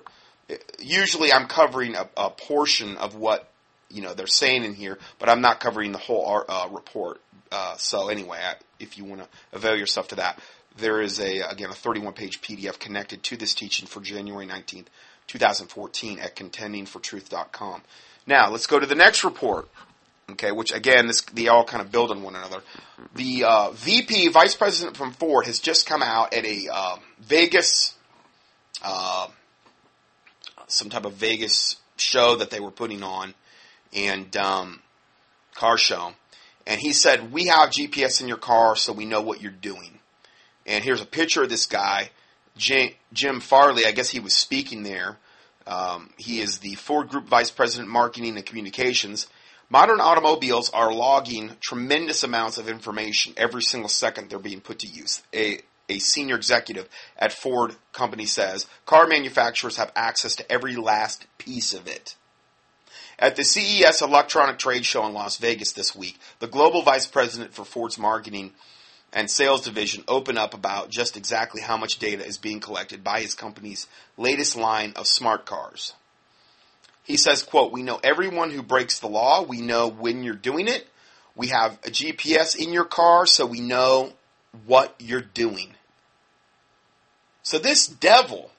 [0.81, 3.49] usually I'm covering a, a, portion of what,
[3.89, 7.21] you know, they're saying in here, but I'm not covering the whole uh, report.
[7.53, 10.41] Uh, so anyway, I, if you want to avail yourself to that,
[10.77, 14.87] there is a, again, a 31 page PDF connected to this teaching for January 19th.
[15.27, 17.83] 2014 at contendingfortruth.com.
[18.27, 19.69] Now, let's go to the next report.
[20.31, 22.63] Okay, which again, this, they all kind of build on one another.
[23.15, 27.95] The uh, VP, Vice President from Ford, has just come out at a uh, Vegas,
[28.83, 29.29] uh,
[30.69, 33.35] some type of Vegas show that they were putting on,
[33.93, 34.81] and um,
[35.55, 36.13] car show,
[36.67, 39.99] and he said, "We have GPS in your car, so we know what you're doing."
[40.67, 42.11] And here's a picture of this guy
[42.57, 45.19] Jim Farley, I guess he was speaking there.
[45.67, 49.27] Um, he is the Ford Group Vice President, Marketing and Communications.
[49.71, 54.87] Modern automobiles are logging tremendous amounts of information every single second they're being put to
[54.87, 55.23] use.
[55.35, 61.27] A, a senior executive at Ford company says car manufacturers have access to every last
[61.39, 62.17] piece of it.
[63.19, 67.55] At the CES Electronic Trade Show in Las Vegas this week, the global vice president
[67.55, 68.53] for Ford's marketing
[69.13, 73.21] and sales division open up about just exactly how much data is being collected by
[73.21, 75.95] his company's latest line of smart cars.
[77.05, 79.43] He says, quote, we know everyone who breaks the law.
[79.43, 80.87] We know when you're doing it.
[81.35, 84.13] We have a GPS in your car so we know
[84.67, 85.75] what you're doing.
[87.43, 88.51] So this devil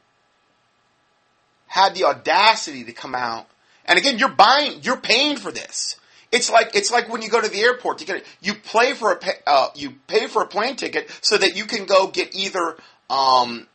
[1.68, 3.48] had the audacity to come out,
[3.86, 5.96] and again, you're buying, you're paying for this.
[6.34, 8.26] It's like it's like when you go to the airport to get it.
[8.42, 11.86] You play for a uh, you pay for a plane ticket so that you can
[11.86, 12.76] go get either
[13.08, 13.68] um,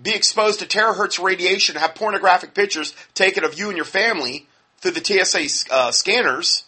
[0.00, 4.46] be exposed to terahertz radiation, have pornographic pictures taken of you and your family
[4.80, 6.64] through the TSA uh, scanners.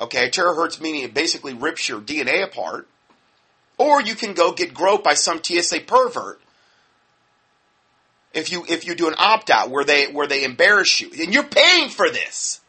[0.00, 2.88] Okay, terahertz meaning it basically rips your DNA apart.
[3.76, 6.40] Or you can go get groped by some TSA pervert.
[8.32, 11.34] If you if you do an opt out where they where they embarrass you and
[11.34, 12.61] you're paying for this.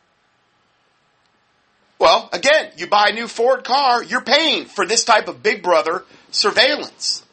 [2.03, 5.63] Well, again, you buy a new Ford car, you're paying for this type of big
[5.63, 7.23] brother surveillance.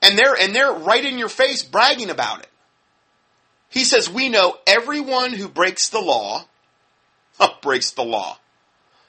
[0.00, 2.48] And they're and they're right in your face bragging about it.
[3.68, 6.44] He says, "We know everyone who breaks the law
[7.40, 8.38] oh, breaks the law."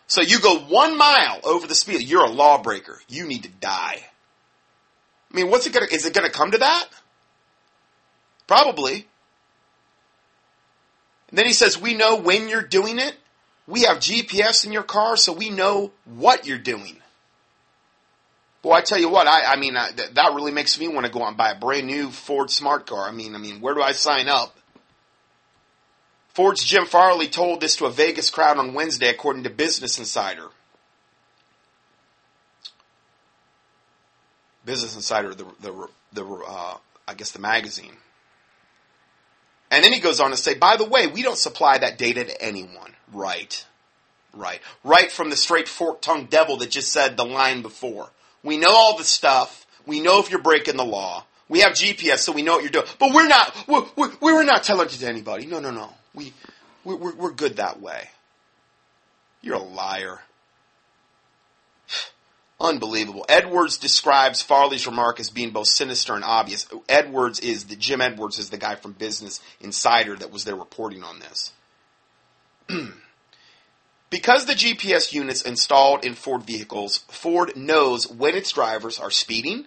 [0.08, 3.00] So you go one mile over the speed, you're a lawbreaker.
[3.08, 4.04] You need to die.
[5.32, 6.88] I mean, what's it gonna, is it gonna come to that?
[8.48, 9.06] Probably.
[11.30, 13.16] And then he says, we know when you're doing it.
[13.68, 16.98] We have GPS in your car, so we know what you're doing.
[18.62, 21.06] Boy, I tell you what, I, I mean, I, th- that really makes me want
[21.06, 23.08] to go out and buy a brand new Ford Smart car.
[23.08, 24.56] I mean, I mean, where do I sign up?
[26.38, 30.50] Ford's Jim Farley told this to a Vegas crowd on Wednesday, according to Business Insider.
[34.64, 36.78] Business Insider, the the the uh,
[37.08, 37.94] I guess the magazine.
[39.72, 42.24] And then he goes on to say, by the way, we don't supply that data
[42.24, 42.94] to anyone.
[43.13, 43.65] Right.
[44.34, 44.62] Right.
[44.84, 48.10] Right from the straight fork tongued devil that just said the line before.
[48.43, 49.65] We know all the stuff.
[49.86, 51.26] We know if you're breaking the law.
[51.50, 52.88] We have GPS, so we know what you're doing.
[53.00, 55.46] But we're not, we're, we're, we're not telling it to anybody.
[55.46, 55.93] No, no, no.
[56.13, 56.34] We,
[56.84, 58.10] we're, we're good that way.
[59.41, 60.20] You're a liar.
[62.60, 63.26] Unbelievable.
[63.30, 66.67] Edwards describes Farley's remark as being both sinister and obvious.
[66.89, 71.04] Edwards is the Jim Edwards is the guy from Business Insider that was there reporting
[71.04, 71.52] on this.
[74.10, 79.66] because the GPS units installed in Ford vehicles, Ford knows when its drivers are speeding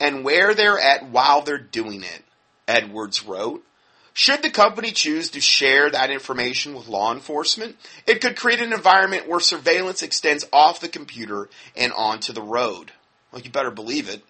[0.00, 2.24] and where they're at while they're doing it.
[2.68, 3.64] Edwards wrote.
[4.12, 8.72] Should the company choose to share that information with law enforcement, it could create an
[8.72, 12.92] environment where surveillance extends off the computer and onto the road.
[13.30, 14.24] Well, you better believe it.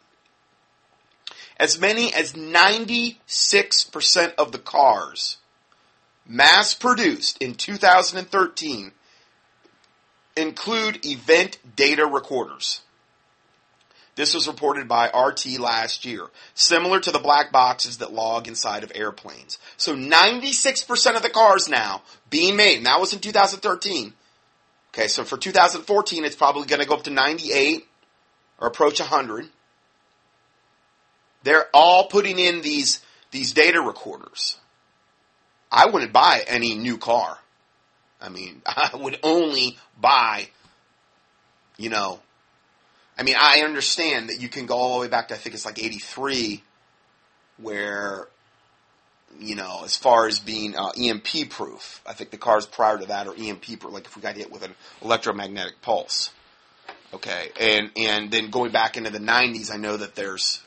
[1.56, 5.36] As many as 96% of the cars
[6.28, 8.92] mass produced in 2013
[10.36, 12.82] include event data recorders.
[14.16, 18.82] This was reported by RT last year, similar to the black boxes that log inside
[18.82, 19.58] of airplanes.
[19.76, 24.14] So 96% of the cars now being made, and that was in 2013.
[24.94, 27.86] Okay, so for 2014, it's probably going to go up to 98
[28.58, 29.50] or approach 100.
[31.42, 34.56] They're all putting in these, these data recorders.
[35.70, 37.38] I wouldn't buy any new car.
[38.20, 40.48] I mean, I would only buy,
[41.76, 42.20] you know,
[43.18, 45.54] I mean, I understand that you can go all the way back to I think
[45.54, 46.62] it's like '83,
[47.58, 48.28] where
[49.38, 53.06] you know, as far as being uh, EMP proof, I think the cars prior to
[53.06, 53.92] that are EMP proof.
[53.92, 56.30] Like if we got hit with an electromagnetic pulse,
[57.12, 60.62] okay, and and then going back into the '90s, I know that there's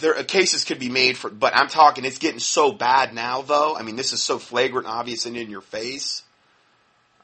[0.00, 3.42] there uh, cases could be made for, but I'm talking it's getting so bad now,
[3.42, 3.76] though.
[3.76, 6.22] I mean, this is so flagrant, obvious, and in your face.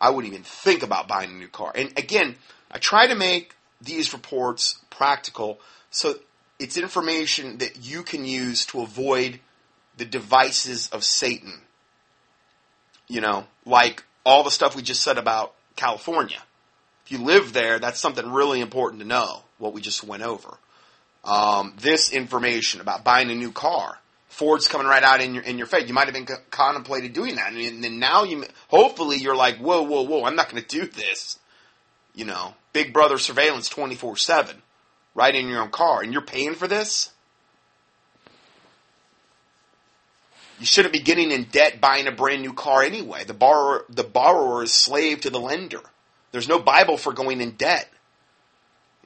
[0.01, 1.73] I wouldn't even think about buying a new car.
[1.75, 2.37] And again,
[2.71, 6.15] I try to make these reports practical so
[6.59, 9.41] it's information that you can use to avoid
[9.97, 11.61] the devices of Satan.
[13.07, 16.43] You know, like all the stuff we just said about California.
[17.05, 20.59] If you live there, that's something really important to know, what we just went over.
[21.29, 23.99] Um, this information about buying a new car.
[24.29, 25.87] Ford's coming right out in your in your face.
[25.87, 29.59] You might have been co- contemplated doing that, and then now you hopefully you're like,
[29.59, 31.39] whoa, whoa, whoa, I'm not going to do this.
[32.15, 34.63] You know, Big Brother surveillance 24 7
[35.15, 37.11] right in your own car, and you're paying for this?
[40.59, 43.25] You shouldn't be getting in debt buying a brand new car anyway.
[43.25, 45.83] The borrower, the borrower is slave to the lender.
[46.33, 47.89] There's no Bible for going in debt.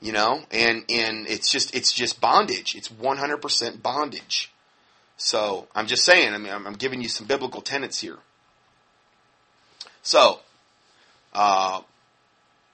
[0.03, 2.75] You know, and, and it's just, it's just bondage.
[2.75, 4.53] It's 100% bondage.
[5.17, 8.19] So I'm just saying, I mean, I'm, I'm giving you some biblical tenets here.
[10.03, 10.41] So,
[11.33, 11.83] uh,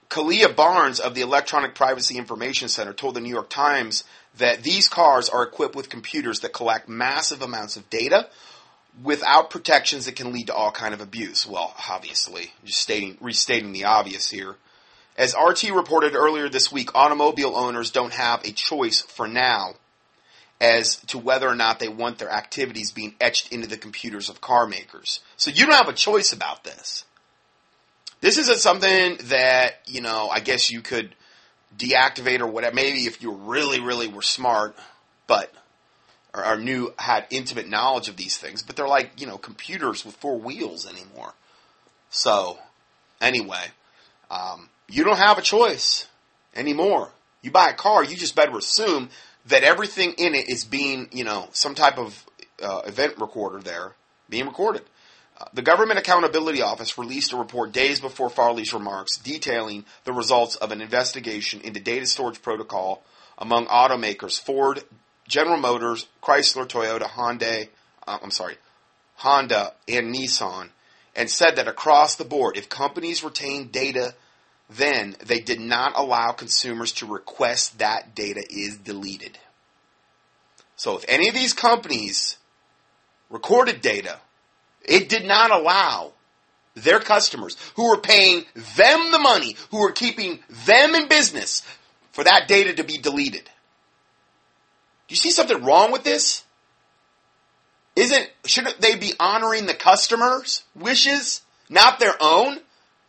[0.09, 4.03] Khaliah Barnes of the Electronic Privacy Information Center told the New York Times
[4.37, 8.27] that these cars are equipped with computers that collect massive amounts of data
[9.03, 11.45] without protections that can lead to all kind of abuse.
[11.45, 14.55] Well, obviously, just stating restating the obvious here.
[15.19, 19.75] As RT reported earlier this week, automobile owners don't have a choice for now.
[20.61, 24.41] as to whether or not they want their activities being etched into the computers of
[24.41, 25.21] car makers.
[25.37, 27.05] So you don't have a choice about this.
[28.21, 31.15] This isn't something that, you know, I guess you could
[31.77, 32.75] deactivate or whatever.
[32.75, 34.75] Maybe if you really, really were smart,
[35.27, 35.53] but
[36.33, 38.61] or, knew had intimate knowledge of these things.
[38.61, 41.33] But they're like, you know, computers with four wheels anymore.
[42.09, 42.59] So,
[43.21, 43.67] anyway,
[44.29, 46.07] um, you don't have a choice
[46.55, 47.09] anymore.
[47.41, 49.09] You buy a car, you just better assume
[49.45, 52.25] that everything in it is being, you know, some type of
[52.61, 53.93] uh, event recorder there
[54.29, 54.83] being recorded.
[55.39, 60.55] Uh, the Government Accountability Office released a report days before Farley's remarks detailing the results
[60.57, 63.03] of an investigation into data storage protocol
[63.37, 64.83] among automakers Ford,
[65.27, 67.67] General Motors, Chrysler, Toyota, Honda,
[68.05, 68.57] uh, I'm sorry,
[69.15, 70.69] Honda, and Nissan,
[71.15, 74.13] and said that across the board, if companies retain data
[74.69, 79.37] then they did not allow consumers to request that data is deleted.
[80.75, 82.37] So if any of these companies
[83.29, 84.19] recorded data,
[84.83, 86.13] it did not allow
[86.75, 91.63] their customers who were paying them the money, who were keeping them in business,
[92.11, 93.43] for that data to be deleted.
[93.43, 96.43] Do you see something wrong with this?
[97.95, 102.59] Isn't shouldn't they be honoring the customers' wishes, not their own?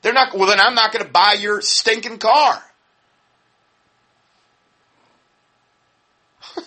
[0.02, 2.62] They're not, well, then I'm not going to buy your stinking car.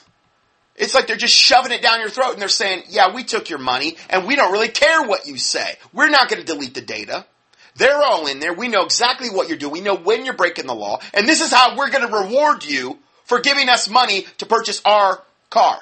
[0.75, 3.47] It's like they're just shoving it down your throat and they're saying, yeah, we took
[3.47, 5.75] your money and we don't really care what you say.
[5.93, 7.25] We're not going to delete the data.
[7.75, 8.53] They're all in there.
[8.53, 9.71] We know exactly what you're doing.
[9.71, 10.99] We know when you're breaking the law.
[11.13, 14.81] And this is how we're going to reward you for giving us money to purchase
[14.83, 15.79] our car.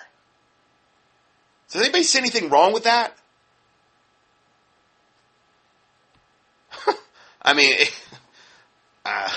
[1.71, 3.15] Does anybody see anything wrong with that?
[7.41, 7.75] I mean,
[9.05, 9.29] uh,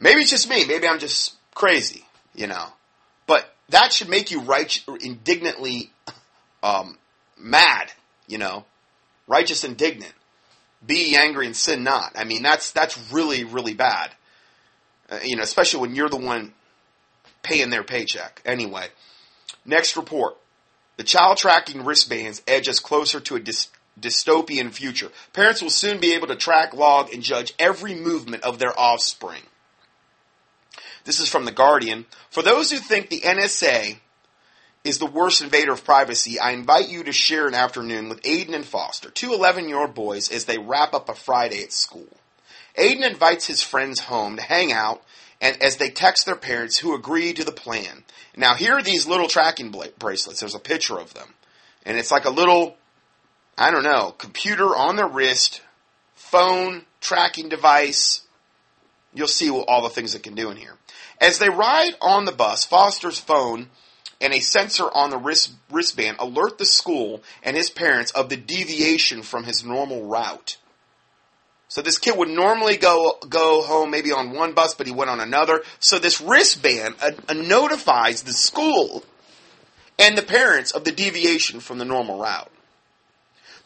[0.00, 0.64] maybe it's just me.
[0.64, 2.66] Maybe I'm just crazy, you know.
[3.26, 5.90] But that should make you right, indignantly
[6.62, 6.98] um,
[7.36, 7.92] mad,
[8.26, 8.64] you know,
[9.26, 10.12] righteous indignant.
[10.86, 12.12] Be angry and sin not.
[12.16, 14.10] I mean, that's that's really really bad.
[15.10, 16.52] Uh, you know, especially when you're the one
[17.42, 18.40] paying their paycheck.
[18.44, 18.86] Anyway,
[19.64, 20.36] next report:
[20.96, 23.68] the child tracking wristbands edge us closer to a dis-
[24.00, 25.10] dystopian future.
[25.32, 29.42] Parents will soon be able to track, log, and judge every movement of their offspring.
[31.04, 32.06] This is from The Guardian.
[32.30, 33.98] For those who think the NSA
[34.84, 38.54] is the worst invader of privacy, I invite you to share an afternoon with Aiden
[38.54, 42.08] and Foster, two 11 year old boys, as they wrap up a Friday at school.
[42.76, 45.02] Aiden invites his friends home to hang out
[45.40, 48.04] and as they text their parents who agree to the plan.
[48.36, 50.40] Now here are these little tracking bracelets.
[50.40, 51.34] There's a picture of them.
[51.84, 52.76] And it's like a little
[53.58, 55.62] I don't know, computer on their wrist,
[56.14, 58.22] phone, tracking device.
[59.14, 60.74] You'll see all the things it can do in here.
[61.20, 63.68] As they ride on the bus, Foster's phone
[64.20, 68.36] and a sensor on the wrist, wristband alert the school and his parents of the
[68.36, 70.58] deviation from his normal route.
[71.68, 75.10] So this kid would normally go go home maybe on one bus, but he went
[75.10, 75.62] on another.
[75.80, 79.04] So this wristband uh, uh, notifies the school
[79.98, 82.50] and the parents of the deviation from the normal route.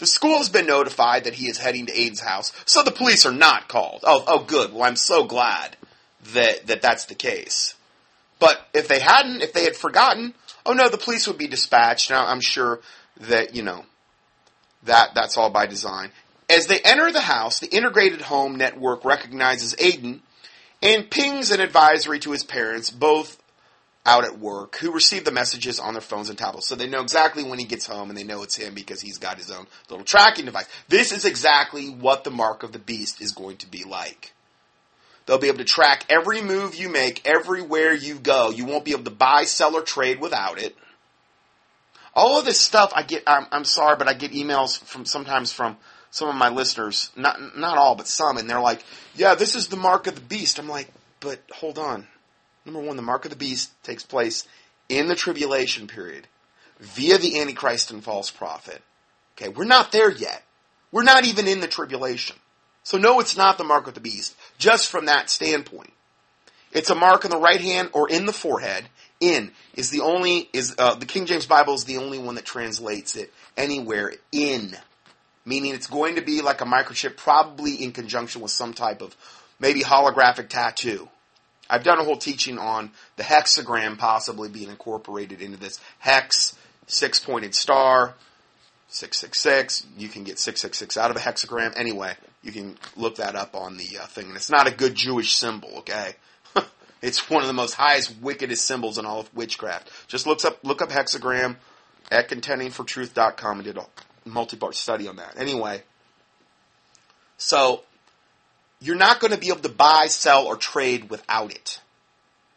[0.00, 3.26] The school has been notified that he is heading to Aiden's house, so the police
[3.26, 4.00] are not called.
[4.02, 4.72] Oh, oh, good.
[4.72, 5.76] Well, I'm so glad
[6.32, 7.74] that, that that's the case.
[8.38, 10.32] But if they hadn't, if they had forgotten,
[10.64, 12.10] oh no, the police would be dispatched.
[12.10, 12.80] Now, I'm sure
[13.18, 13.84] that, you know,
[14.84, 16.10] that, that's all by design.
[16.48, 20.20] As they enter the house, the integrated home network recognizes Aiden
[20.82, 23.39] and pings an advisory to his parents, both
[24.06, 26.66] out at work who receive the messages on their phones and tablets.
[26.66, 29.18] So they know exactly when he gets home and they know it's him because he's
[29.18, 30.68] got his own little tracking device.
[30.88, 34.32] This is exactly what the mark of the beast is going to be like.
[35.26, 38.50] They'll be able to track every move you make, everywhere you go.
[38.50, 40.74] You won't be able to buy, sell, or trade without it.
[42.14, 43.22] All of this stuff, I get.
[43.26, 45.76] I'm, I'm sorry, but I get emails from sometimes from
[46.10, 48.84] some of my listeners, not not all, but some, and they're like,
[49.14, 50.88] "Yeah, this is the mark of the beast." I'm like,
[51.20, 52.08] "But hold on,
[52.64, 54.46] Number one, the mark of the beast takes place
[54.88, 56.26] in the tribulation period
[56.78, 58.82] via the Antichrist and false prophet.
[59.36, 60.42] Okay, we're not there yet.
[60.92, 62.36] We're not even in the tribulation.
[62.82, 65.92] So no, it's not the mark of the beast, just from that standpoint.
[66.72, 68.84] It's a mark on the right hand or in the forehead.
[69.20, 72.44] In is the only, is, uh, the King James Bible is the only one that
[72.44, 74.76] translates it anywhere in.
[75.44, 79.16] Meaning it's going to be like a microchip, probably in conjunction with some type of
[79.58, 81.08] maybe holographic tattoo.
[81.70, 86.56] I've done a whole teaching on the hexagram possibly being incorporated into this hex,
[86.86, 88.14] six pointed star,
[88.88, 89.86] 666.
[89.96, 91.72] You can get 666 out of a hexagram.
[91.76, 94.26] Anyway, you can look that up on the uh, thing.
[94.26, 96.16] And it's not a good Jewish symbol, okay?
[97.02, 99.90] It's one of the most highest, wickedest symbols in all of witchcraft.
[100.06, 101.56] Just looks up, look up hexagram
[102.10, 103.86] at contendingfortruth.com and did a
[104.26, 105.38] multi-part study on that.
[105.38, 105.82] Anyway,
[107.38, 107.84] so
[108.80, 111.80] you're not going to be able to buy, sell, or trade without it.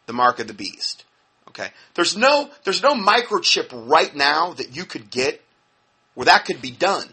[0.06, 1.04] The mark of the beast.
[1.48, 1.68] Okay.
[1.94, 5.40] There's no, there's no microchip right now that you could get
[6.14, 7.08] where that could be done.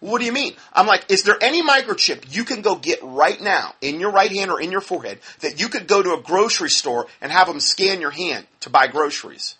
[0.00, 0.54] What do you mean?
[0.72, 4.30] I'm like, is there any microchip you can go get right now in your right
[4.30, 7.46] hand or in your forehead that you could go to a grocery store and have
[7.46, 9.56] them scan your hand to buy groceries?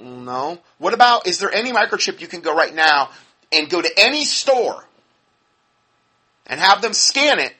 [0.00, 0.58] No.
[0.78, 3.10] What about, is there any microchip you can go right now
[3.52, 4.84] and go to any store
[6.48, 7.54] and have them scan it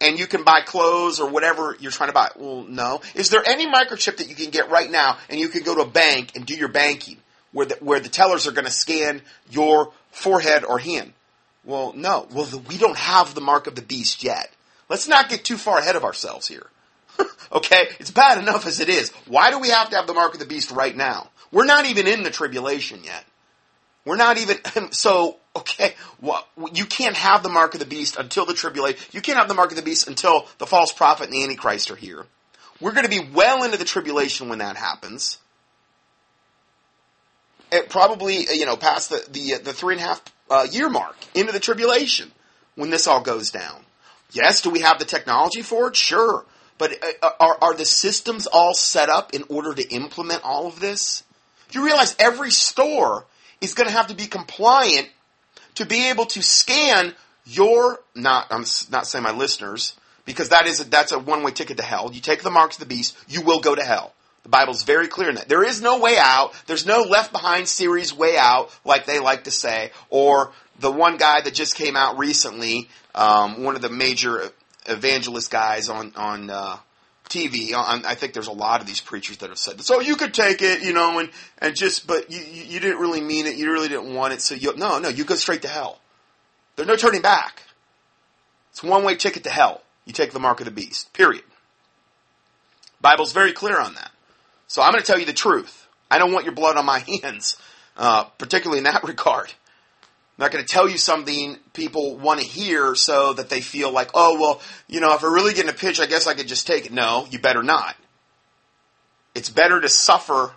[0.00, 2.28] and you can buy clothes or whatever you're trying to buy?
[2.36, 3.00] Well, no.
[3.14, 5.82] Is there any microchip that you can get right now and you can go to
[5.82, 7.18] a bank and do your banking
[7.52, 11.12] where the, where the tellers are going to scan your forehead or hand?
[11.64, 12.26] Well, no.
[12.32, 14.50] Well, the, we don't have the mark of the beast yet.
[14.88, 16.66] Let's not get too far ahead of ourselves here.
[17.52, 17.88] okay?
[18.00, 19.10] It's bad enough as it is.
[19.26, 21.30] Why do we have to have the mark of the beast right now?
[21.52, 23.24] We're not even in the tribulation yet.
[24.04, 24.58] We're not even,
[24.92, 28.98] so, okay, well, you can't have the mark of the beast until the tribulation.
[29.12, 31.90] You can't have the mark of the beast until the false prophet and the Antichrist
[31.90, 32.24] are here.
[32.80, 35.38] We're going to be well into the tribulation when that happens.
[37.70, 40.66] It probably, uh, you know, past the, the, uh, the three and a half uh,
[40.70, 42.30] year mark into the tribulation
[42.74, 43.84] when this all goes down.
[44.32, 45.96] Yes, do we have the technology for it?
[45.96, 46.44] Sure.
[46.78, 46.92] But
[47.22, 51.22] uh, are, are the systems all set up in order to implement all of this?
[51.70, 53.24] Do you realize every store
[53.60, 55.08] is going to have to be compliant
[55.76, 57.14] to be able to scan
[57.44, 59.94] your not I'm not saying my listeners
[60.24, 62.10] because that is a, that's a one way ticket to hell.
[62.12, 64.12] You take the marks of the beast, you will go to hell.
[64.42, 65.48] The Bible's very clear in that.
[65.48, 66.52] There is no way out.
[66.66, 71.16] There's no left behind series way out, like they like to say, or the one
[71.16, 74.50] guy that just came out recently, um, one of the major
[74.86, 76.76] evangelist guys on on uh,
[77.32, 77.72] TV.
[77.74, 80.60] I think there's a lot of these preachers that have said, "So you could take
[80.60, 83.56] it, you know, and and just, but you you didn't really mean it.
[83.56, 84.42] You really didn't want it.
[84.42, 86.00] So you no no, you go straight to hell.
[86.76, 87.62] There's no turning back.
[88.70, 89.82] It's one way ticket to hell.
[90.04, 91.12] You take the mark of the beast.
[91.12, 91.44] Period.
[93.00, 94.10] Bible's very clear on that.
[94.68, 95.86] So I'm going to tell you the truth.
[96.10, 97.56] I don't want your blood on my hands,
[97.96, 99.52] uh, particularly in that regard.
[100.42, 104.10] Not going to tell you something people want to hear so that they feel like,
[104.12, 106.48] oh, well, you know, if I really get in a pitch, I guess I could
[106.48, 106.92] just take it.
[106.92, 107.94] No, you better not.
[109.36, 110.50] It's better to suffer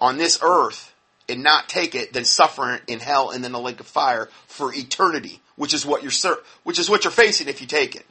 [0.00, 0.94] on this earth
[1.28, 4.72] and not take it than suffer in hell and then the lake of fire for
[4.72, 8.06] eternity, which is what you're which is what you're facing if you take it.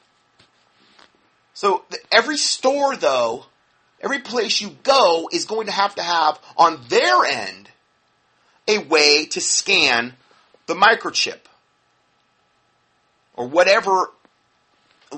[1.56, 3.48] So every store though,
[4.00, 7.72] every place you go is going to have to have on their end
[8.68, 10.14] a way to scan
[10.66, 11.39] the microchip
[13.36, 14.11] or whatever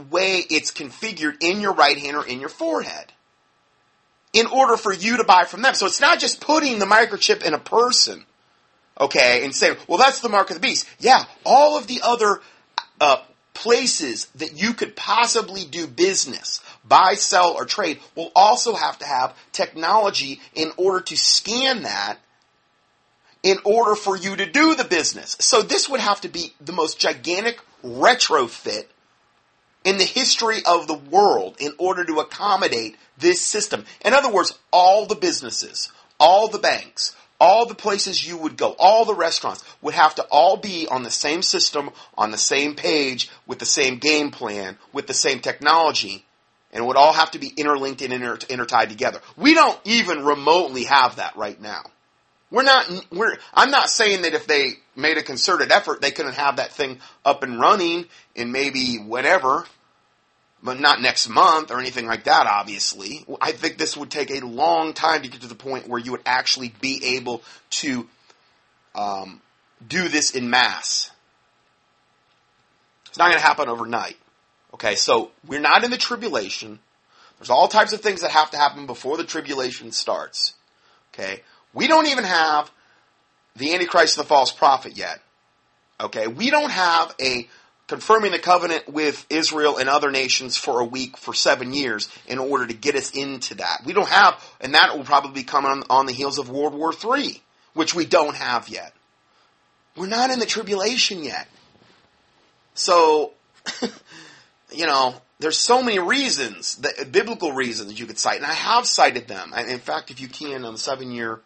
[0.09, 3.11] way it's configured in your right hand or in your forehead
[4.33, 5.73] in order for you to buy from them.
[5.73, 8.25] So it's not just putting the microchip in a person,
[8.99, 10.87] okay, and saying, well, that's the mark of the beast.
[10.99, 12.41] Yeah, all of the other
[12.99, 13.21] uh,
[13.53, 19.05] places that you could possibly do business, buy, sell, or trade will also have to
[19.05, 22.17] have technology in order to scan that
[23.45, 25.37] in order for you to do the business.
[25.39, 28.85] So this would have to be the most gigantic retrofit
[29.83, 33.85] in the history of the world in order to accommodate this system.
[34.03, 38.75] In other words, all the businesses, all the banks, all the places you would go,
[38.79, 42.73] all the restaurants would have to all be on the same system, on the same
[42.73, 46.25] page, with the same game plan, with the same technology,
[46.71, 49.21] and would all have to be interlinked and inter- intertied together.
[49.37, 51.83] We don't even remotely have that right now.
[52.51, 56.35] We're not, we're, I'm not saying that if they made a concerted effort, they couldn't
[56.35, 59.65] have that thing up and running in maybe whatever,
[60.61, 63.25] but not next month or anything like that, obviously.
[63.41, 66.11] I think this would take a long time to get to the point where you
[66.11, 68.07] would actually be able to
[68.93, 69.41] um,
[69.85, 71.11] do this in mass.
[73.07, 74.17] It's not going to happen overnight.
[74.73, 76.79] Okay, so we're not in the tribulation.
[77.39, 80.53] There's all types of things that have to happen before the tribulation starts.
[81.13, 81.41] Okay,
[81.75, 82.71] we don't even have
[83.55, 85.21] the Antichrist and the false prophet yet.
[85.99, 87.47] Okay, we don't have a
[87.87, 92.39] confirming the covenant with Israel and other nations for a week for seven years in
[92.39, 93.81] order to get us into that.
[93.85, 96.91] We don't have, and that will probably come on, on the heels of World War
[96.93, 97.41] III,
[97.73, 98.93] which we don't have yet.
[99.95, 101.47] We're not in the tribulation yet.
[102.73, 103.33] So,
[104.73, 108.87] you know, there's so many reasons, that, biblical reasons you could cite, and I have
[108.87, 109.53] cited them.
[109.53, 111.39] in fact, if you can, on the seven year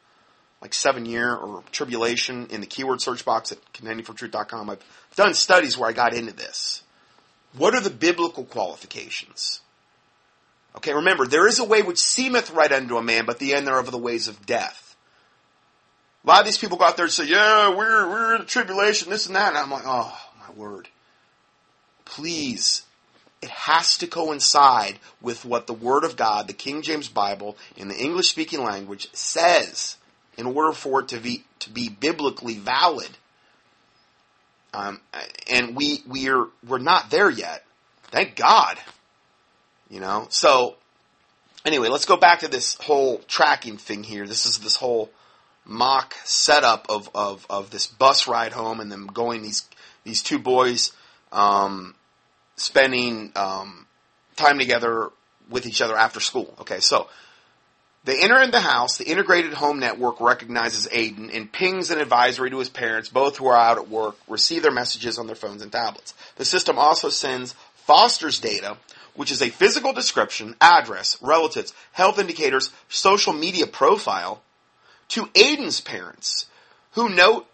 [0.61, 4.69] like seven year or tribulation in the keyword search box at contendingfortruth.com.
[4.69, 4.83] I've
[5.15, 6.83] done studies where I got into this.
[7.57, 9.61] What are the biblical qualifications?
[10.75, 13.65] Okay, remember, there is a way which seemeth right unto a man, but the end
[13.65, 14.95] thereof are the ways of death.
[16.23, 18.45] A lot of these people go out there and say, yeah, we're, we're in a
[18.45, 19.49] tribulation, this and that.
[19.49, 20.89] And I'm like, oh, my word.
[22.05, 22.83] Please,
[23.41, 27.87] it has to coincide with what the Word of God, the King James Bible, in
[27.87, 29.97] the English speaking language says
[30.39, 33.09] in order for it to be, to be biblically valid.
[34.73, 35.01] Um,
[35.51, 37.65] and we, we are, we're not there yet.
[38.03, 38.77] Thank God.
[39.89, 40.77] You know, so
[41.65, 44.25] anyway, let's go back to this whole tracking thing here.
[44.25, 45.11] This is this whole
[45.65, 49.65] mock setup of, of, of this bus ride home and them going these
[50.05, 50.93] these two boys
[51.31, 51.93] um,
[52.55, 53.85] spending um,
[54.35, 55.09] time together
[55.49, 56.55] with each other after school.
[56.61, 57.09] Okay, so
[58.09, 58.97] they enter in the house.
[58.97, 63.47] The integrated home network recognizes Aiden and pings an advisory to his parents, both who
[63.47, 66.13] are out at work, receive their messages on their phones and tablets.
[66.35, 68.77] The system also sends Foster's data
[69.19, 74.41] which is a physical description, address, relatives, health indicators, social media profile,
[75.09, 76.45] to Aiden's parents,
[76.93, 77.45] who note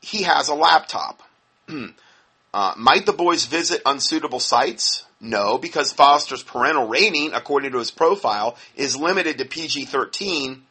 [0.00, 1.20] he has a laptop.
[2.54, 5.04] uh, might the boys visit unsuitable sites?
[5.20, 10.62] No, because Foster's parental rating, according to his profile, is limited to PG 13,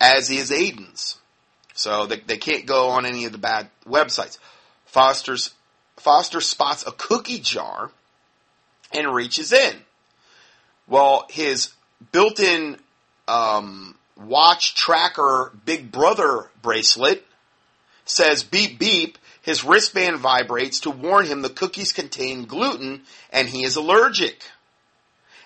[0.00, 1.18] as is Aiden's.
[1.74, 4.38] So they, they can't go on any of the bad websites.
[4.86, 5.52] Foster's
[5.96, 7.90] Foster spots a cookie jar
[8.92, 9.74] and reaches in.
[10.86, 11.72] Well, his
[12.12, 12.76] built-in
[13.26, 17.26] um, watch tracker Big Brother bracelet
[18.04, 19.18] says beep beep.
[19.46, 24.42] His wristband vibrates to warn him the cookies contain gluten and he is allergic.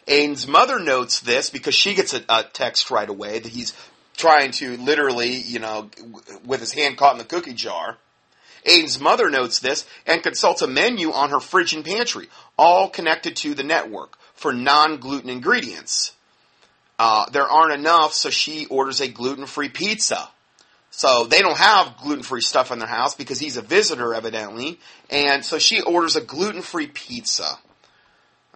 [0.08, 3.74] Aiden's mother notes this because she gets a, a text right away that he's
[4.16, 5.90] trying to literally, you know,
[6.46, 7.98] with his hand caught in the cookie jar.
[8.64, 13.36] Aiden's mother notes this and consults a menu on her fridge and pantry, all connected
[13.36, 16.14] to the network for non-gluten ingredients.
[16.98, 20.30] Uh, there aren't enough, so she orders a gluten-free pizza.
[20.90, 25.44] So they don't have gluten-free stuff in their house because he's a visitor, evidently, and
[25.44, 27.58] so she orders a gluten-free pizza.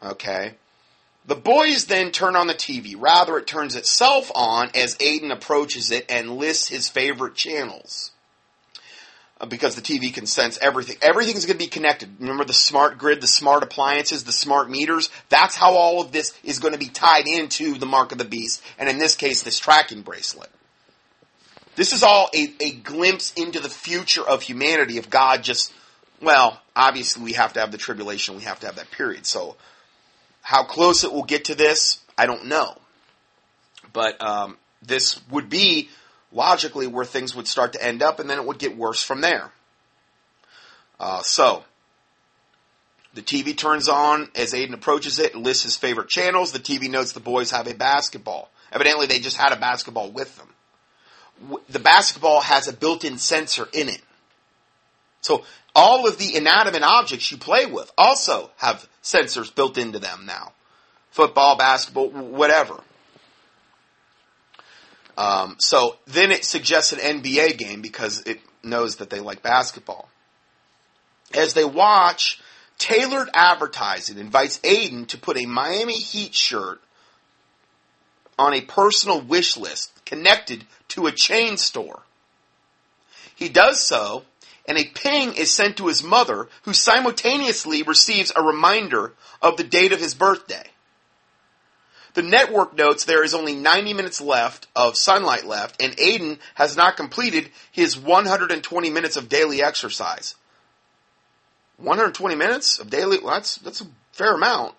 [0.02, 0.54] Okay.
[1.26, 2.96] The boys then turn on the TV.
[2.98, 8.10] Rather, it turns itself on as Aiden approaches it and lists his favorite channels.
[9.40, 10.96] Uh, because the TV can sense everything.
[11.02, 12.16] Everything's going to be connected.
[12.20, 15.10] Remember the smart grid, the smart appliances, the smart meters?
[15.28, 18.24] That's how all of this is going to be tied into the mark of the
[18.24, 20.50] beast, and in this case, this tracking bracelet.
[21.76, 25.72] This is all a, a glimpse into the future of humanity if God just,
[26.20, 29.26] well, obviously we have to have the tribulation, we have to have that period.
[29.26, 29.56] So,
[30.42, 32.76] how close it will get to this, I don't know.
[33.92, 35.88] But um, this would be
[36.32, 39.20] logically where things would start to end up, and then it would get worse from
[39.20, 39.50] there.
[41.00, 41.64] Uh, so,
[43.14, 46.52] the TV turns on as Aiden approaches it lists his favorite channels.
[46.52, 48.50] The TV notes the boys have a basketball.
[48.72, 50.48] Evidently, they just had a basketball with them.
[51.68, 54.02] The basketball has a built in sensor in it.
[55.20, 60.24] So, all of the inanimate objects you play with also have sensors built into them
[60.26, 60.52] now.
[61.10, 62.80] Football, basketball, whatever.
[65.16, 70.08] Um, so then it suggests an NBA game because it knows that they like basketball.
[71.34, 72.40] As they watch,
[72.78, 76.80] tailored advertising invites Aiden to put a Miami Heat shirt
[78.38, 82.02] on a personal wish list connected to a chain store.
[83.34, 84.24] He does so,
[84.66, 89.12] and a ping is sent to his mother, who simultaneously receives a reminder
[89.42, 90.64] of the date of his birthday.
[92.14, 96.76] The network notes there is only 90 minutes left of sunlight left, and Aiden has
[96.76, 100.36] not completed his 120 minutes of daily exercise.
[101.78, 104.76] 120 minutes of daily, well, that's, that's a fair amount.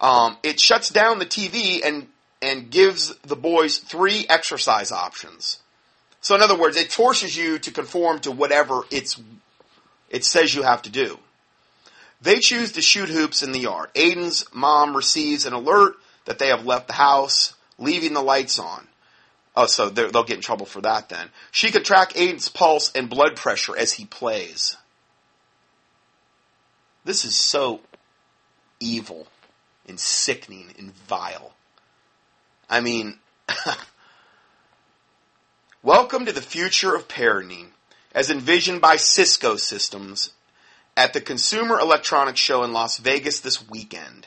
[0.00, 2.06] Um, it shuts down the TV and,
[2.40, 5.60] and gives the boys three exercise options.
[6.20, 9.20] So in other words, it forces you to conform to whatever it's,
[10.10, 11.18] it says you have to do.
[12.20, 13.90] They choose to shoot hoops in the yard.
[13.94, 18.88] Aiden's mom receives an alert that they have left the house, leaving the lights on.
[19.56, 21.30] Oh, so they'll get in trouble for that then.
[21.50, 24.76] She can track Aiden's pulse and blood pressure as he plays.
[27.04, 27.80] This is so
[28.80, 29.26] evil
[29.88, 31.54] and sickening and vile.
[32.70, 33.18] I mean,
[35.82, 37.68] welcome to the future of parenting
[38.14, 40.32] as envisioned by Cisco Systems
[40.94, 44.26] at the Consumer Electronics Show in Las Vegas this weekend.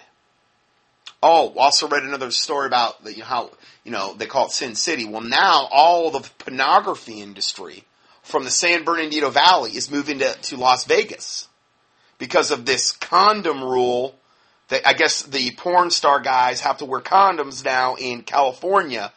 [1.22, 3.52] Oh, also read another story about the, how
[3.84, 5.06] you know they call it Sin City.
[5.06, 7.84] Well, now all the pornography industry
[8.24, 11.48] from the San Bernardino Valley is moving to, to Las Vegas
[12.18, 14.16] because of this condom rule
[14.72, 19.12] they, I guess the porn star guys have to wear condoms now in California,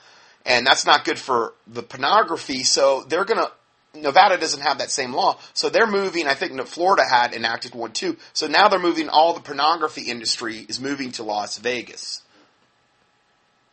[0.44, 2.64] and that's not good for the pornography.
[2.64, 3.50] So they're gonna.
[3.94, 6.26] Nevada doesn't have that same law, so they're moving.
[6.26, 8.16] I think Florida had enacted one too.
[8.32, 9.08] So now they're moving.
[9.08, 12.22] All the pornography industry is moving to Las Vegas.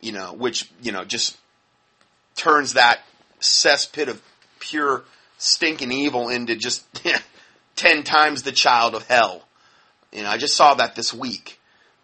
[0.00, 1.36] You know, which you know just
[2.36, 3.00] turns that
[3.40, 4.22] cesspit of
[4.60, 5.02] pure
[5.36, 6.86] stinking evil into just
[7.74, 9.42] ten times the child of hell.
[10.12, 11.58] You know, I just saw that this week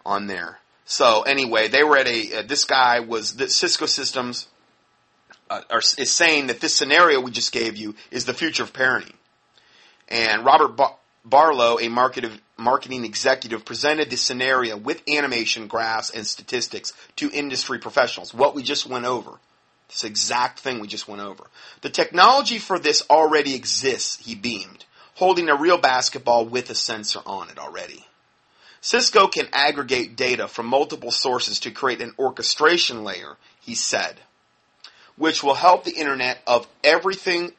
[0.09, 0.59] on there.
[0.85, 2.39] So anyway, they were at a.
[2.39, 4.47] Uh, this guy was the Cisco Systems
[5.49, 8.73] uh, are, is saying that this scenario we just gave you is the future of
[8.73, 9.13] parenting.
[10.07, 12.25] And Robert Bar- Barlow, a market
[12.57, 18.33] marketing executive, presented the scenario with animation, graphs, and statistics to industry professionals.
[18.33, 19.33] What we just went over.
[19.89, 21.45] This exact thing we just went over.
[21.81, 24.85] The technology for this already exists, he beamed,
[25.15, 28.05] holding a real basketball with a sensor on it already.
[28.81, 34.15] Cisco can aggregate data from multiple sources to create an orchestration layer, he said,
[35.17, 37.51] which will help the internet of everything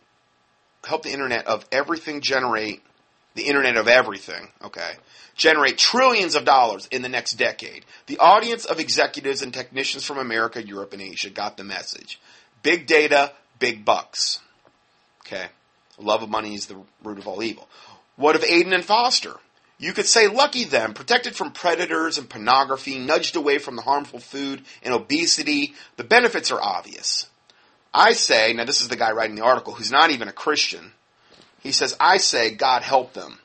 [0.85, 2.83] help the internet of everything generate
[3.35, 4.93] the internet of everything, okay,
[5.37, 7.85] generate trillions of dollars in the next decade.
[8.07, 12.21] The audience of executives and technicians from America, Europe, and Asia got the message.
[12.63, 14.41] Big data, big bucks.
[15.27, 15.47] Okay.
[15.99, 17.69] Love of money is the root of all evil.
[18.17, 19.37] What of Aiden and Foster?
[19.81, 24.21] You could say, lucky them, protected from predators and pornography, nudged away from the harmful
[24.21, 25.73] food and obesity.
[25.97, 27.29] The benefits are obvious.
[27.93, 30.93] I say, now this is the guy writing the article who's not even a Christian.
[31.61, 33.39] He says, I say, God help them.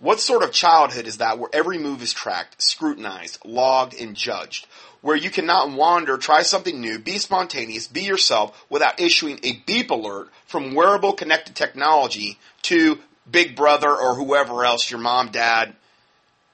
[0.00, 4.66] What sort of childhood is that where every move is tracked, scrutinized, logged, and judged?
[5.00, 9.92] Where you cannot wander, try something new, be spontaneous, be yourself without issuing a beep
[9.92, 12.98] alert from wearable connected technology to
[13.30, 15.74] Big Brother or whoever else, your mom, dad,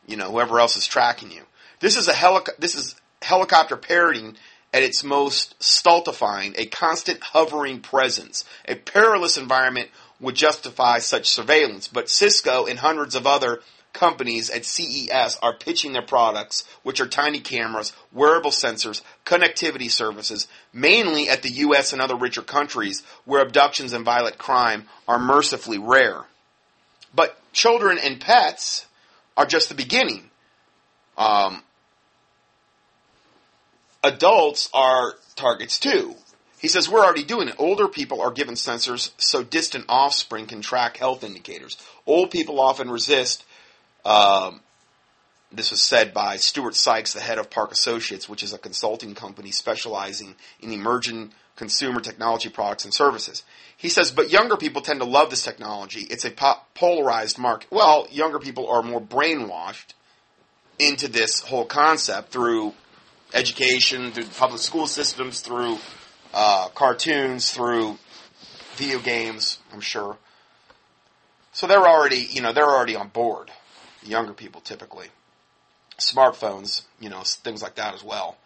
[0.07, 1.43] you know, whoever else is tracking you.
[1.81, 4.37] This is a helico- this is helicopter parenting
[4.72, 8.45] at its most stultifying, a constant hovering presence.
[8.66, 9.89] A perilous environment
[10.20, 13.61] would justify such surveillance, but Cisco and hundreds of other
[13.93, 20.49] companies at CES are pitching their products, which are tiny cameras, wearable sensors, connectivity services,
[20.72, 25.79] mainly at the US and other richer countries where abductions and violent crime are mercifully
[25.79, 26.25] rare.
[27.15, 28.87] But children and pets
[29.37, 30.31] are just the beginning.
[31.17, 31.62] Um,
[34.03, 36.17] adults are targets too.
[36.59, 37.57] He says we're already doing it.
[37.59, 41.77] Older people are given sensors so distant offspring can track health indicators.
[42.07, 43.45] Old people often resist.
[44.05, 44.61] Um,
[45.57, 49.15] this was said by Stuart Sikes, the head of Park Associates, which is a consulting
[49.15, 53.43] company specializing in emerging consumer technology products and services.
[53.77, 56.07] He says, but younger people tend to love this technology.
[56.11, 57.71] It's a po- polarized market.
[57.71, 59.95] Well, younger people are more brainwashed
[60.79, 62.75] into this whole concept through
[63.33, 65.79] education, through public school systems, through
[66.33, 67.99] uh, cartoons, through
[68.77, 70.17] video games, I'm sure.
[71.53, 73.51] So they're already, you know, they're already on board.
[74.03, 75.07] Younger people typically.
[75.99, 78.36] Smartphones, you know, things like that as well.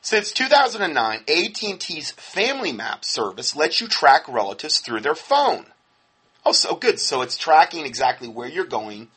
[0.00, 5.66] Since 2009, AT&T's Family Map service lets you track relatives through their phone.
[6.44, 7.00] Oh, so good.
[7.00, 9.08] So it's tracking exactly where you're going,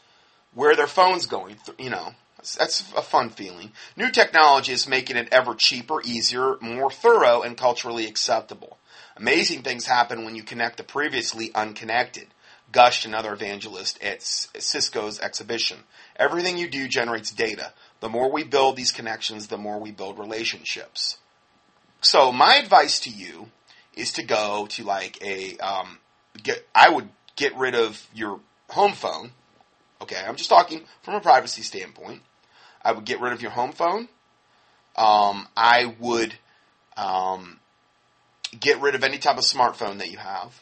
[0.53, 2.13] where their phone's going, you know.
[2.57, 3.71] That's a fun feeling.
[3.95, 8.79] New technology is making it ever cheaper, easier, more thorough, and culturally acceptable.
[9.15, 12.27] Amazing things happen when you connect the previously unconnected.
[12.72, 15.78] Gushed, another evangelist at Cisco's exhibition.
[16.15, 17.74] Everything you do generates data.
[17.99, 21.17] The more we build these connections, the more we build relationships.
[22.01, 23.49] So my advice to you
[23.93, 25.99] is to go to like a um,
[26.41, 26.67] get.
[26.74, 29.32] I would get rid of your home phone.
[30.01, 32.22] Okay, I'm just talking from a privacy standpoint.
[32.82, 34.07] I would get rid of your home phone.
[34.95, 36.34] Um, I would
[36.97, 37.59] um,
[38.59, 40.61] get rid of any type of smartphone that you have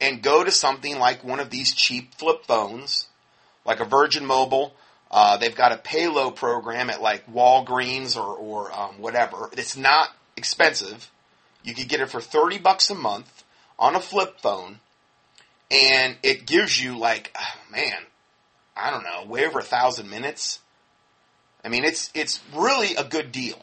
[0.00, 3.08] and go to something like one of these cheap flip phones,
[3.64, 4.74] like a Virgin Mobile
[5.10, 9.48] uh, they've got a Paylo program at like Walgreens or, or um, whatever.
[9.52, 11.10] It's not expensive.
[11.62, 13.44] You could get it for 30 bucks a month
[13.78, 14.80] on a flip phone.
[15.70, 17.96] And it gives you like, oh, man,
[18.76, 20.60] I don't know, way over a thousand minutes.
[21.64, 23.58] I mean, it's, it's really a good deal.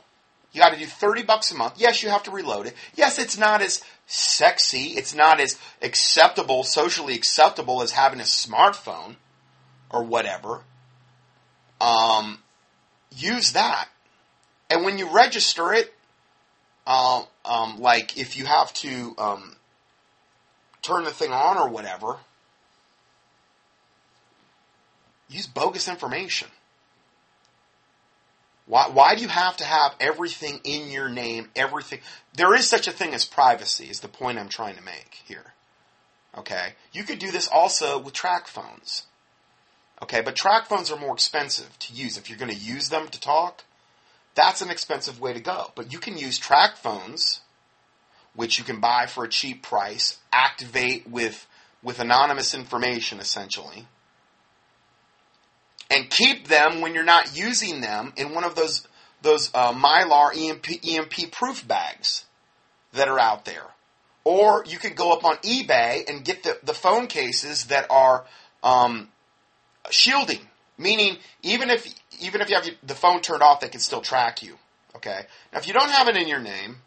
[0.51, 1.75] You got to do 30 bucks a month.
[1.77, 2.73] Yes, you have to reload it.
[2.95, 4.93] Yes, it's not as sexy.
[4.97, 9.15] It's not as acceptable, socially acceptable as having a smartphone
[9.89, 10.61] or whatever
[11.83, 12.39] um,
[13.15, 13.89] use that.
[14.69, 15.93] And when you register it,
[16.87, 19.55] uh, um, like if you have to um,
[20.81, 22.17] turn the thing on or whatever,
[25.29, 26.47] use bogus information.
[28.65, 31.49] Why, why do you have to have everything in your name?
[31.55, 31.99] Everything.
[32.33, 35.53] There is such a thing as privacy, is the point I'm trying to make here.
[36.37, 36.73] Okay?
[36.91, 39.03] You could do this also with track phones.
[40.01, 42.17] Okay, but track phones are more expensive to use.
[42.17, 43.63] If you're going to use them to talk,
[44.35, 45.71] that's an expensive way to go.
[45.75, 47.41] But you can use track phones,
[48.35, 51.47] which you can buy for a cheap price, activate with,
[51.81, 53.87] with anonymous information essentially,
[55.93, 58.87] and keep them when you're not using them in one of those
[59.21, 62.25] those uh, mylar EMP, EMP proof bags
[62.91, 63.63] that are out there.
[64.25, 68.25] Or you can go up on eBay and get the, the phone cases that are
[68.63, 69.09] um,
[69.89, 70.39] shielding,
[70.77, 71.87] meaning even if
[72.19, 74.57] even if you have the phone turned off, they can still track you.
[74.95, 75.21] Okay.
[75.51, 76.77] Now, if you don't have it in your name,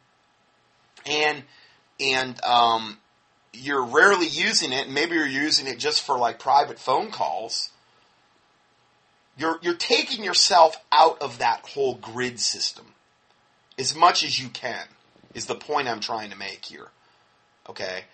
[1.06, 1.42] and
[2.00, 2.98] and um,
[3.52, 7.70] you're rarely using it, maybe you're using it just for like private phone calls.
[9.36, 12.86] You're you're taking yourself out of that whole grid system
[13.78, 14.86] as much as you can.
[15.34, 16.88] Is the point I'm trying to make here?
[17.68, 18.04] Okay.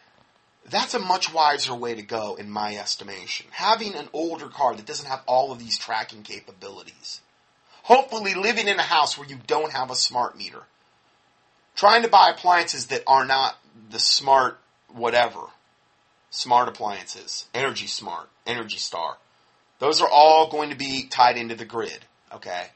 [0.68, 3.46] That's a much wiser way to go, in my estimation.
[3.50, 7.20] Having an older car that doesn't have all of these tracking capabilities.
[7.84, 10.62] Hopefully, living in a house where you don't have a smart meter.
[11.74, 13.58] Trying to buy appliances that are not
[13.90, 14.58] the smart
[14.88, 15.40] whatever.
[16.30, 17.46] Smart appliances.
[17.52, 18.28] Energy Smart.
[18.46, 19.18] Energy Star.
[19.82, 21.98] Those are all going to be tied into the grid.
[22.32, 22.66] Okay?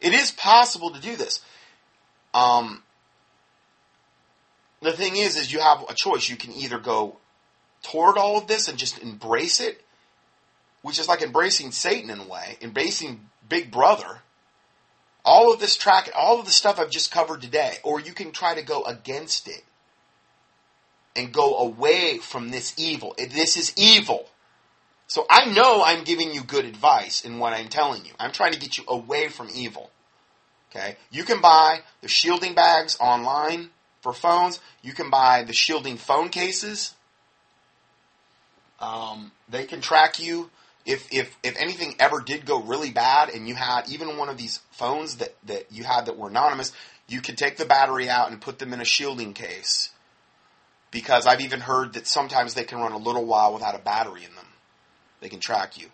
[0.00, 1.44] It is possible to do this.
[2.32, 2.82] Um,
[4.80, 6.26] the thing is, is you have a choice.
[6.26, 7.18] You can either go
[7.82, 9.84] toward all of this and just embrace it,
[10.80, 14.20] which is like embracing Satan in a way, embracing Big Brother.
[15.26, 18.32] All of this track, all of the stuff I've just covered today, or you can
[18.32, 19.64] try to go against it
[21.14, 23.14] and go away from this evil.
[23.18, 24.30] This is evil.
[25.08, 28.12] So I know I'm giving you good advice in what I'm telling you.
[28.20, 29.90] I'm trying to get you away from evil.
[30.70, 30.96] Okay?
[31.10, 33.70] You can buy the shielding bags online
[34.02, 34.60] for phones.
[34.82, 36.94] You can buy the shielding phone cases.
[38.80, 40.50] Um, they can track you.
[40.84, 44.36] If, if, if anything ever did go really bad and you had even one of
[44.36, 46.72] these phones that, that you had that were anonymous,
[47.08, 49.88] you could take the battery out and put them in a shielding case.
[50.90, 54.24] Because I've even heard that sometimes they can run a little while without a battery
[54.24, 54.47] in them.
[55.20, 55.88] They can track you.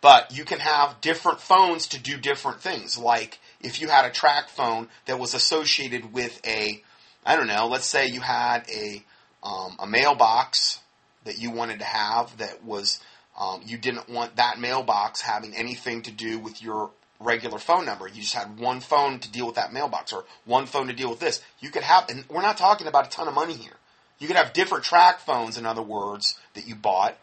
[0.00, 2.96] But you can have different phones to do different things.
[2.96, 6.82] Like if you had a track phone that was associated with a,
[7.26, 9.02] I don't know, let's say you had a,
[9.42, 10.80] um, a mailbox
[11.24, 13.00] that you wanted to have that was,
[13.38, 16.90] um, you didn't want that mailbox having anything to do with your
[17.20, 18.06] regular phone number.
[18.06, 21.10] You just had one phone to deal with that mailbox or one phone to deal
[21.10, 21.42] with this.
[21.60, 23.72] You could have, and we're not talking about a ton of money here.
[24.18, 27.16] You could have different track phones, in other words, that you bought.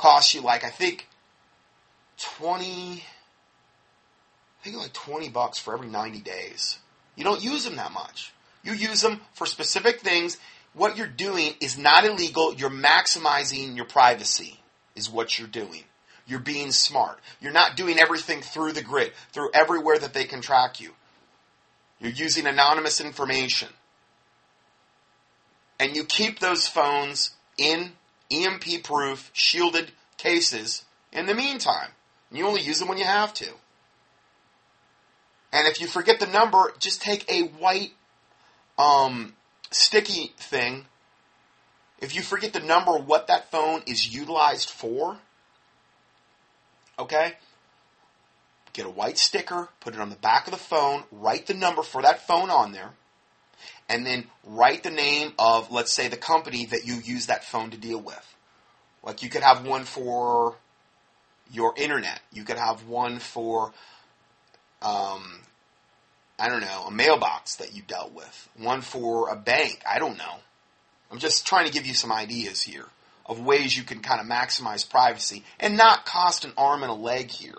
[0.00, 1.06] Cost you like, I think,
[2.38, 3.02] 20, I
[4.64, 6.78] think like 20 bucks for every 90 days.
[7.16, 8.32] You don't use them that much.
[8.64, 10.38] You use them for specific things.
[10.72, 12.54] What you're doing is not illegal.
[12.54, 14.58] You're maximizing your privacy,
[14.96, 15.84] is what you're doing.
[16.26, 17.18] You're being smart.
[17.38, 20.92] You're not doing everything through the grid, through everywhere that they can track you.
[22.00, 23.68] You're using anonymous information.
[25.78, 27.92] And you keep those phones in
[28.30, 31.90] EMP proof, shielded cases in the meantime.
[32.30, 33.48] You only use them when you have to.
[35.52, 37.92] And if you forget the number, just take a white
[38.78, 39.34] um,
[39.70, 40.86] sticky thing.
[42.00, 45.18] If you forget the number, what that phone is utilized for,
[46.98, 47.34] okay?
[48.72, 51.82] Get a white sticker, put it on the back of the phone, write the number
[51.82, 52.92] for that phone on there,
[53.90, 57.70] and then write the name of, let's say, the company that you use that phone
[57.70, 58.36] to deal with.
[59.02, 60.54] Like you could have one for
[61.52, 62.20] your internet.
[62.32, 63.72] You could have one for,
[64.80, 65.40] um,
[66.38, 68.48] I don't know, a mailbox that you dealt with.
[68.56, 69.82] One for a bank.
[69.84, 70.36] I don't know.
[71.10, 72.86] I'm just trying to give you some ideas here
[73.26, 76.94] of ways you can kind of maximize privacy and not cost an arm and a
[76.94, 77.58] leg here.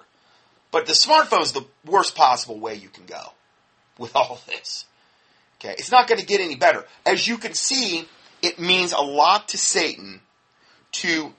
[0.71, 3.33] But the smartphone is the worst possible way you can go
[3.97, 4.85] with all this.
[5.63, 6.85] Okay, it's not going to get any better.
[7.05, 8.07] As you can see,
[8.41, 10.21] it means a lot to Satan
[10.93, 11.33] to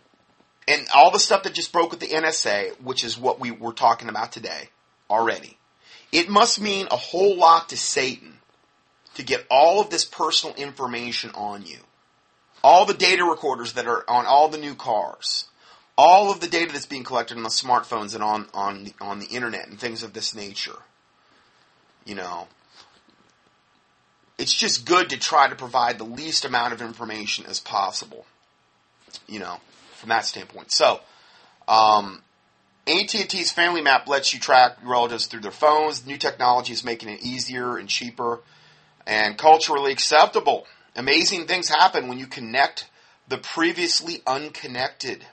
[0.68, 3.72] and all the stuff that just broke with the NSA, which is what we were
[3.72, 4.68] talking about today
[5.10, 5.58] already,
[6.12, 8.38] it must mean a whole lot to Satan
[9.14, 11.78] to get all of this personal information on you.
[12.62, 15.46] All the data recorders that are on all the new cars,
[15.98, 19.18] all of the data that's being collected on the smartphones and on, on, the, on
[19.18, 20.78] the internet and things of this nature.
[22.04, 22.46] You know,
[24.42, 28.26] it's just good to try to provide the least amount of information as possible.
[29.28, 29.58] You know,
[29.94, 30.72] from that standpoint.
[30.72, 31.00] So,
[31.68, 32.22] um,
[32.88, 36.04] AT&T's Family Map lets you track relatives through their phones.
[36.04, 38.40] New technology is making it easier and cheaper
[39.06, 40.66] and culturally acceptable.
[40.96, 42.88] Amazing things happen when you connect
[43.28, 45.24] the previously unconnected.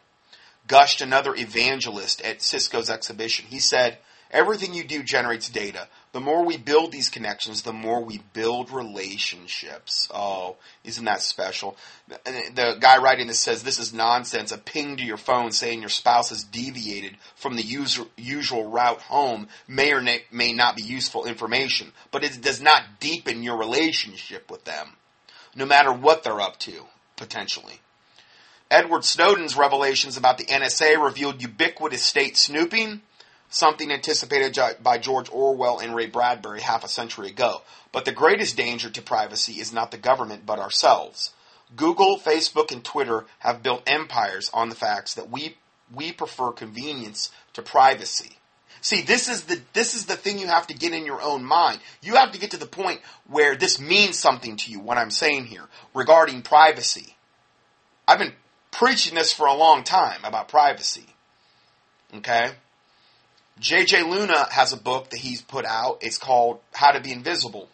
[0.68, 3.46] Gushed another evangelist at Cisco's exhibition.
[3.50, 3.98] He said,
[4.30, 5.88] Everything you do generates data.
[6.12, 10.10] The more we build these connections, the more we build relationships.
[10.12, 11.78] Oh, isn't that special?
[12.08, 14.52] The guy writing this says this is nonsense.
[14.52, 19.02] A ping to your phone saying your spouse has deviated from the usual, usual route
[19.02, 20.02] home may or
[20.32, 24.96] may not be useful information, but it does not deepen your relationship with them,
[25.56, 26.86] no matter what they're up to,
[27.18, 27.82] potentially.
[28.72, 33.02] Edward Snowden's revelations about the NSA revealed ubiquitous state snooping
[33.50, 37.62] something anticipated by George Orwell and Ray Bradbury half a century ago.
[37.92, 41.34] But the greatest danger to privacy is not the government, but ourselves.
[41.76, 45.58] Google, Facebook, and Twitter have built empires on the facts that we,
[45.94, 48.38] we prefer convenience to privacy.
[48.82, 51.44] See, this is the this is the thing you have to get in your own
[51.44, 51.80] mind.
[52.02, 54.80] You have to get to the point where this means something to you.
[54.80, 57.16] What I'm saying here regarding privacy,
[58.08, 58.34] I've been
[58.72, 61.08] preaching this for a long time about privacy.
[62.16, 62.52] Okay,
[63.62, 66.00] JJ Luna has a book that he's put out.
[66.02, 67.68] It's called How to Be Invisible.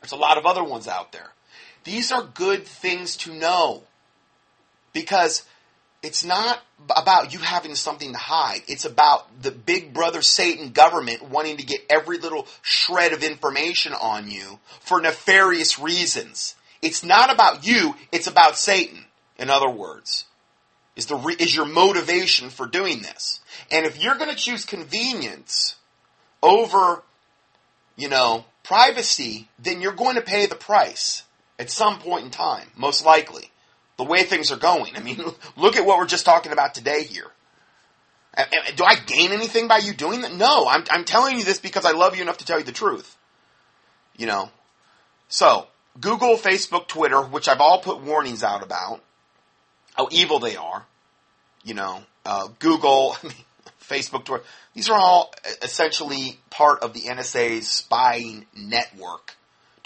[0.00, 1.30] There's a lot of other ones out there.
[1.84, 3.84] These are good things to know
[4.92, 5.44] because
[6.02, 6.60] it's not
[6.94, 8.62] about you having something to hide.
[8.66, 13.92] It's about the big brother Satan government wanting to get every little shred of information
[13.92, 16.56] on you for nefarious reasons.
[16.82, 19.04] It's not about you, it's about Satan,
[19.38, 20.24] in other words
[20.96, 23.40] is the re- is your motivation for doing this.
[23.70, 25.76] And if you're going to choose convenience
[26.42, 27.02] over,
[27.96, 31.22] you know, privacy, then you're going to pay the price
[31.58, 33.50] at some point in time, most likely.
[33.96, 34.96] The way things are going.
[34.96, 35.22] I mean,
[35.56, 37.30] look at what we're just talking about today here.
[38.76, 40.34] Do I gain anything by you doing that?
[40.34, 42.72] No, I'm, I'm telling you this because I love you enough to tell you the
[42.72, 43.16] truth.
[44.16, 44.50] You know?
[45.28, 45.68] So,
[45.98, 49.00] Google, Facebook, Twitter, which I've all put warnings out about,
[49.96, 50.84] how evil they are.
[51.64, 53.16] You know, uh, Google,
[53.82, 54.44] Facebook, Twitter.
[54.74, 59.36] These are all essentially part of the NSA's spying network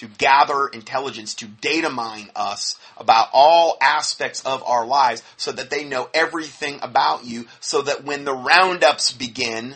[0.01, 5.69] to gather intelligence, to data mine us about all aspects of our lives so that
[5.69, 9.75] they know everything about you so that when the roundups begin,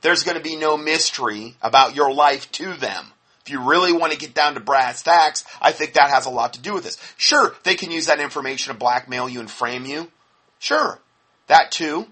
[0.00, 3.12] there's going to be no mystery about your life to them.
[3.46, 6.30] If you really want to get down to brass tacks, I think that has a
[6.30, 6.98] lot to do with this.
[7.16, 10.10] Sure, they can use that information to blackmail you and frame you.
[10.58, 10.98] Sure,
[11.46, 12.08] that too.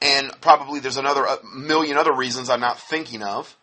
[0.00, 3.54] And probably there's another million other reasons I'm not thinking of.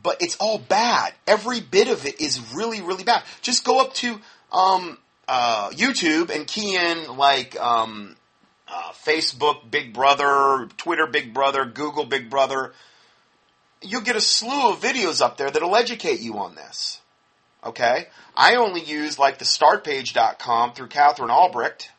[0.00, 1.14] But it's all bad.
[1.26, 3.24] Every bit of it is really, really bad.
[3.42, 4.20] Just go up to
[4.52, 8.14] um, uh, YouTube and key in like um,
[8.68, 12.72] uh, Facebook Big Brother, Twitter Big Brother, Google Big Brother
[13.82, 17.00] you'll get a slew of videos up there that'll educate you on this.
[17.64, 18.06] Okay?
[18.36, 21.90] I only use like the startpage.com through Katherine Albrecht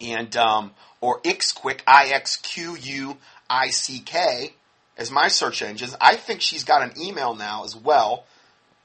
[0.00, 3.16] and um, or Ixquick, I X Q U
[3.48, 4.54] I C K
[4.96, 5.96] as my search engines.
[6.00, 8.24] I think she's got an email now as well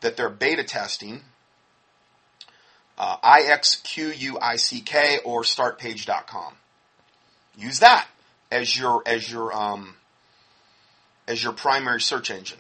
[0.02, 1.22] that they're beta testing.
[2.98, 6.54] Uh, IXQUICK or startpage.com.
[7.56, 8.08] Use that
[8.50, 9.97] as your as your um,
[11.28, 12.60] as your primary search engine.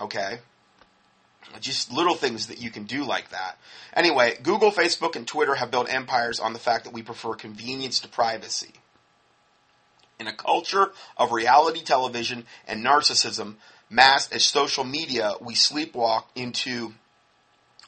[0.00, 0.38] Okay?
[1.60, 3.58] Just little things that you can do like that.
[3.94, 8.00] Anyway, Google, Facebook, and Twitter have built empires on the fact that we prefer convenience
[8.00, 8.74] to privacy.
[10.18, 13.56] In a culture of reality television and narcissism
[13.90, 16.94] masked as social media, we sleepwalk into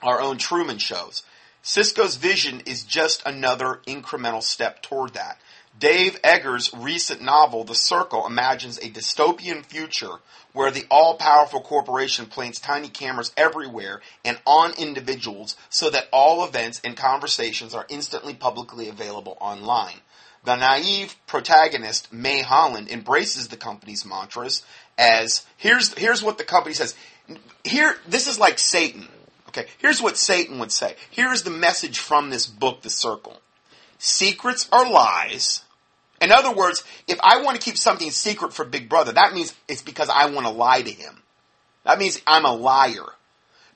[0.03, 1.23] our own Truman shows.
[1.63, 5.39] Cisco's vision is just another incremental step toward that.
[5.79, 10.17] Dave Eggers' recent novel, The Circle, imagines a dystopian future
[10.53, 16.45] where the all powerful corporation plants tiny cameras everywhere and on individuals so that all
[16.45, 20.01] events and conversations are instantly publicly available online.
[20.45, 24.65] The naive protagonist, Mae Holland, embraces the company's mantras
[24.97, 26.97] as here's, here's what the company says.
[27.63, 29.07] Here, this is like Satan.
[29.49, 30.97] Okay, here's what Satan would say.
[31.11, 33.37] Here's the message from this book, The Circle.
[33.99, 35.63] Secrets are lies
[36.21, 39.55] in other words, if I want to keep something secret from Big Brother, that means
[39.69, 41.23] it's because I want to lie to him.
[41.85, 43.07] That means I'm a liar.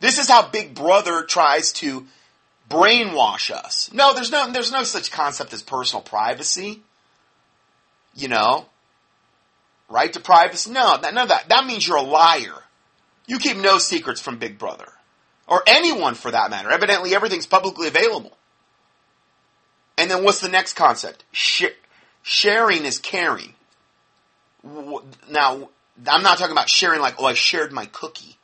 [0.00, 2.06] This is how Big Brother tries to
[2.68, 3.90] brainwash us.
[3.92, 6.82] No, there's no there's no such concept as personal privacy.
[8.14, 8.66] You know,
[9.88, 10.70] right to privacy.
[10.72, 11.48] No, none of that.
[11.48, 12.64] That means you're a liar.
[13.26, 14.88] You keep no secrets from Big Brother
[15.46, 16.70] or anyone for that matter.
[16.70, 18.36] Evidently, everything's publicly available.
[19.96, 21.24] And then what's the next concept?
[22.22, 23.54] Sharing is caring.
[24.64, 25.68] now
[26.06, 28.36] I'm not talking about sharing like, oh, I shared my cookie.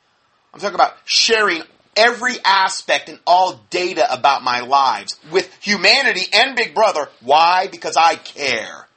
[0.53, 1.63] I'm talking about sharing
[1.95, 7.07] every aspect and all data about my lives with humanity and Big Brother.
[7.21, 7.67] Why?
[7.67, 8.87] Because I care.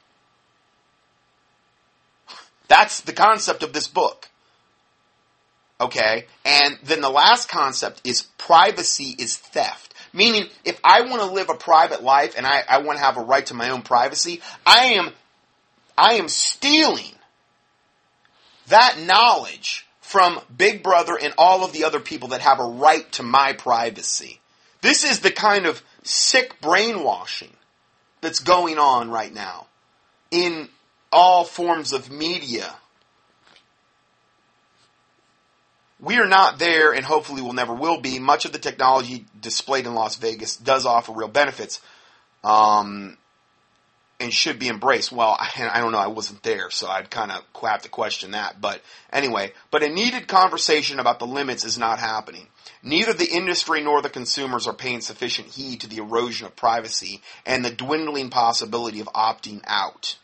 [2.67, 4.29] That's the concept of this book.
[5.79, 6.25] Okay?
[6.45, 9.92] And then the last concept is privacy is theft.
[10.13, 13.17] Meaning, if I want to live a private life and I, I want to have
[13.17, 15.11] a right to my own privacy, I am,
[15.97, 17.15] I am stealing
[18.67, 23.11] that knowledge from Big Brother and all of the other people that have a right
[23.13, 24.39] to my privacy.
[24.81, 27.53] This is the kind of sick brainwashing
[28.21, 29.67] that's going on right now
[30.29, 30.69] in
[31.11, 32.75] all forms of media.
[36.03, 38.19] We are not there, and hopefully will never will be.
[38.19, 41.79] Much of the technology displayed in Las Vegas does offer real benefits.
[42.43, 43.17] Um,
[44.19, 45.11] and should be embraced.
[45.11, 45.97] Well, I, I don't know.
[45.97, 48.61] I wasn't there, so I'd kind of have to question that.
[48.61, 48.81] But
[49.11, 52.47] anyway, but a needed conversation about the limits is not happening.
[52.81, 57.21] Neither the industry nor the consumers are paying sufficient heed to the erosion of privacy
[57.45, 60.17] and the dwindling possibility of opting out,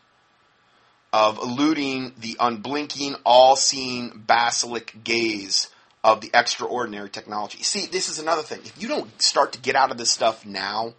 [1.12, 5.68] of eluding the unblinking, all-seeing basilisk gaze
[6.02, 7.62] of the extraordinary technology.
[7.62, 8.60] See, this is another thing.
[8.64, 10.94] If you don't start to get out of this stuff now,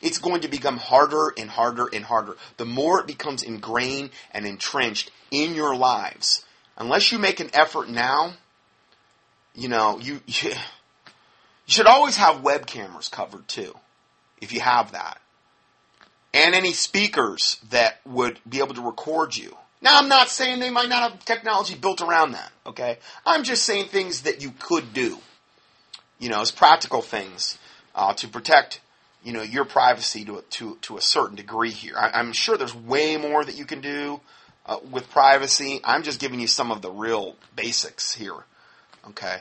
[0.00, 2.36] it's going to become harder and harder and harder.
[2.56, 6.44] The more it becomes ingrained and entrenched in your lives,
[6.76, 8.34] unless you make an effort now,
[9.54, 10.52] you know, you, you,
[11.66, 13.74] should always have web cameras covered too,
[14.40, 15.20] if you have that.
[16.36, 19.56] And any speakers that would be able to record you.
[19.80, 22.98] Now, I'm not saying they might not have technology built around that, okay?
[23.24, 25.18] I'm just saying things that you could do,
[26.18, 27.58] you know, as practical things
[27.94, 28.80] uh, to protect
[29.26, 31.96] you know your privacy to a, to to a certain degree here.
[31.98, 34.20] I, am sure there's way more that you can do
[34.64, 35.80] uh, with privacy.
[35.82, 38.44] I'm just giving you some of the real basics here.
[39.08, 39.38] Okay.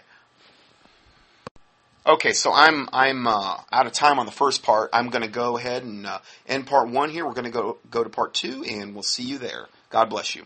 [2.07, 4.91] Okay, so I'm I'm uh, out of time on the first part.
[4.93, 7.25] I'm going to go ahead and uh, end part one here.
[7.25, 9.65] We're going to go go to part two, and we'll see you there.
[9.89, 10.45] God bless you.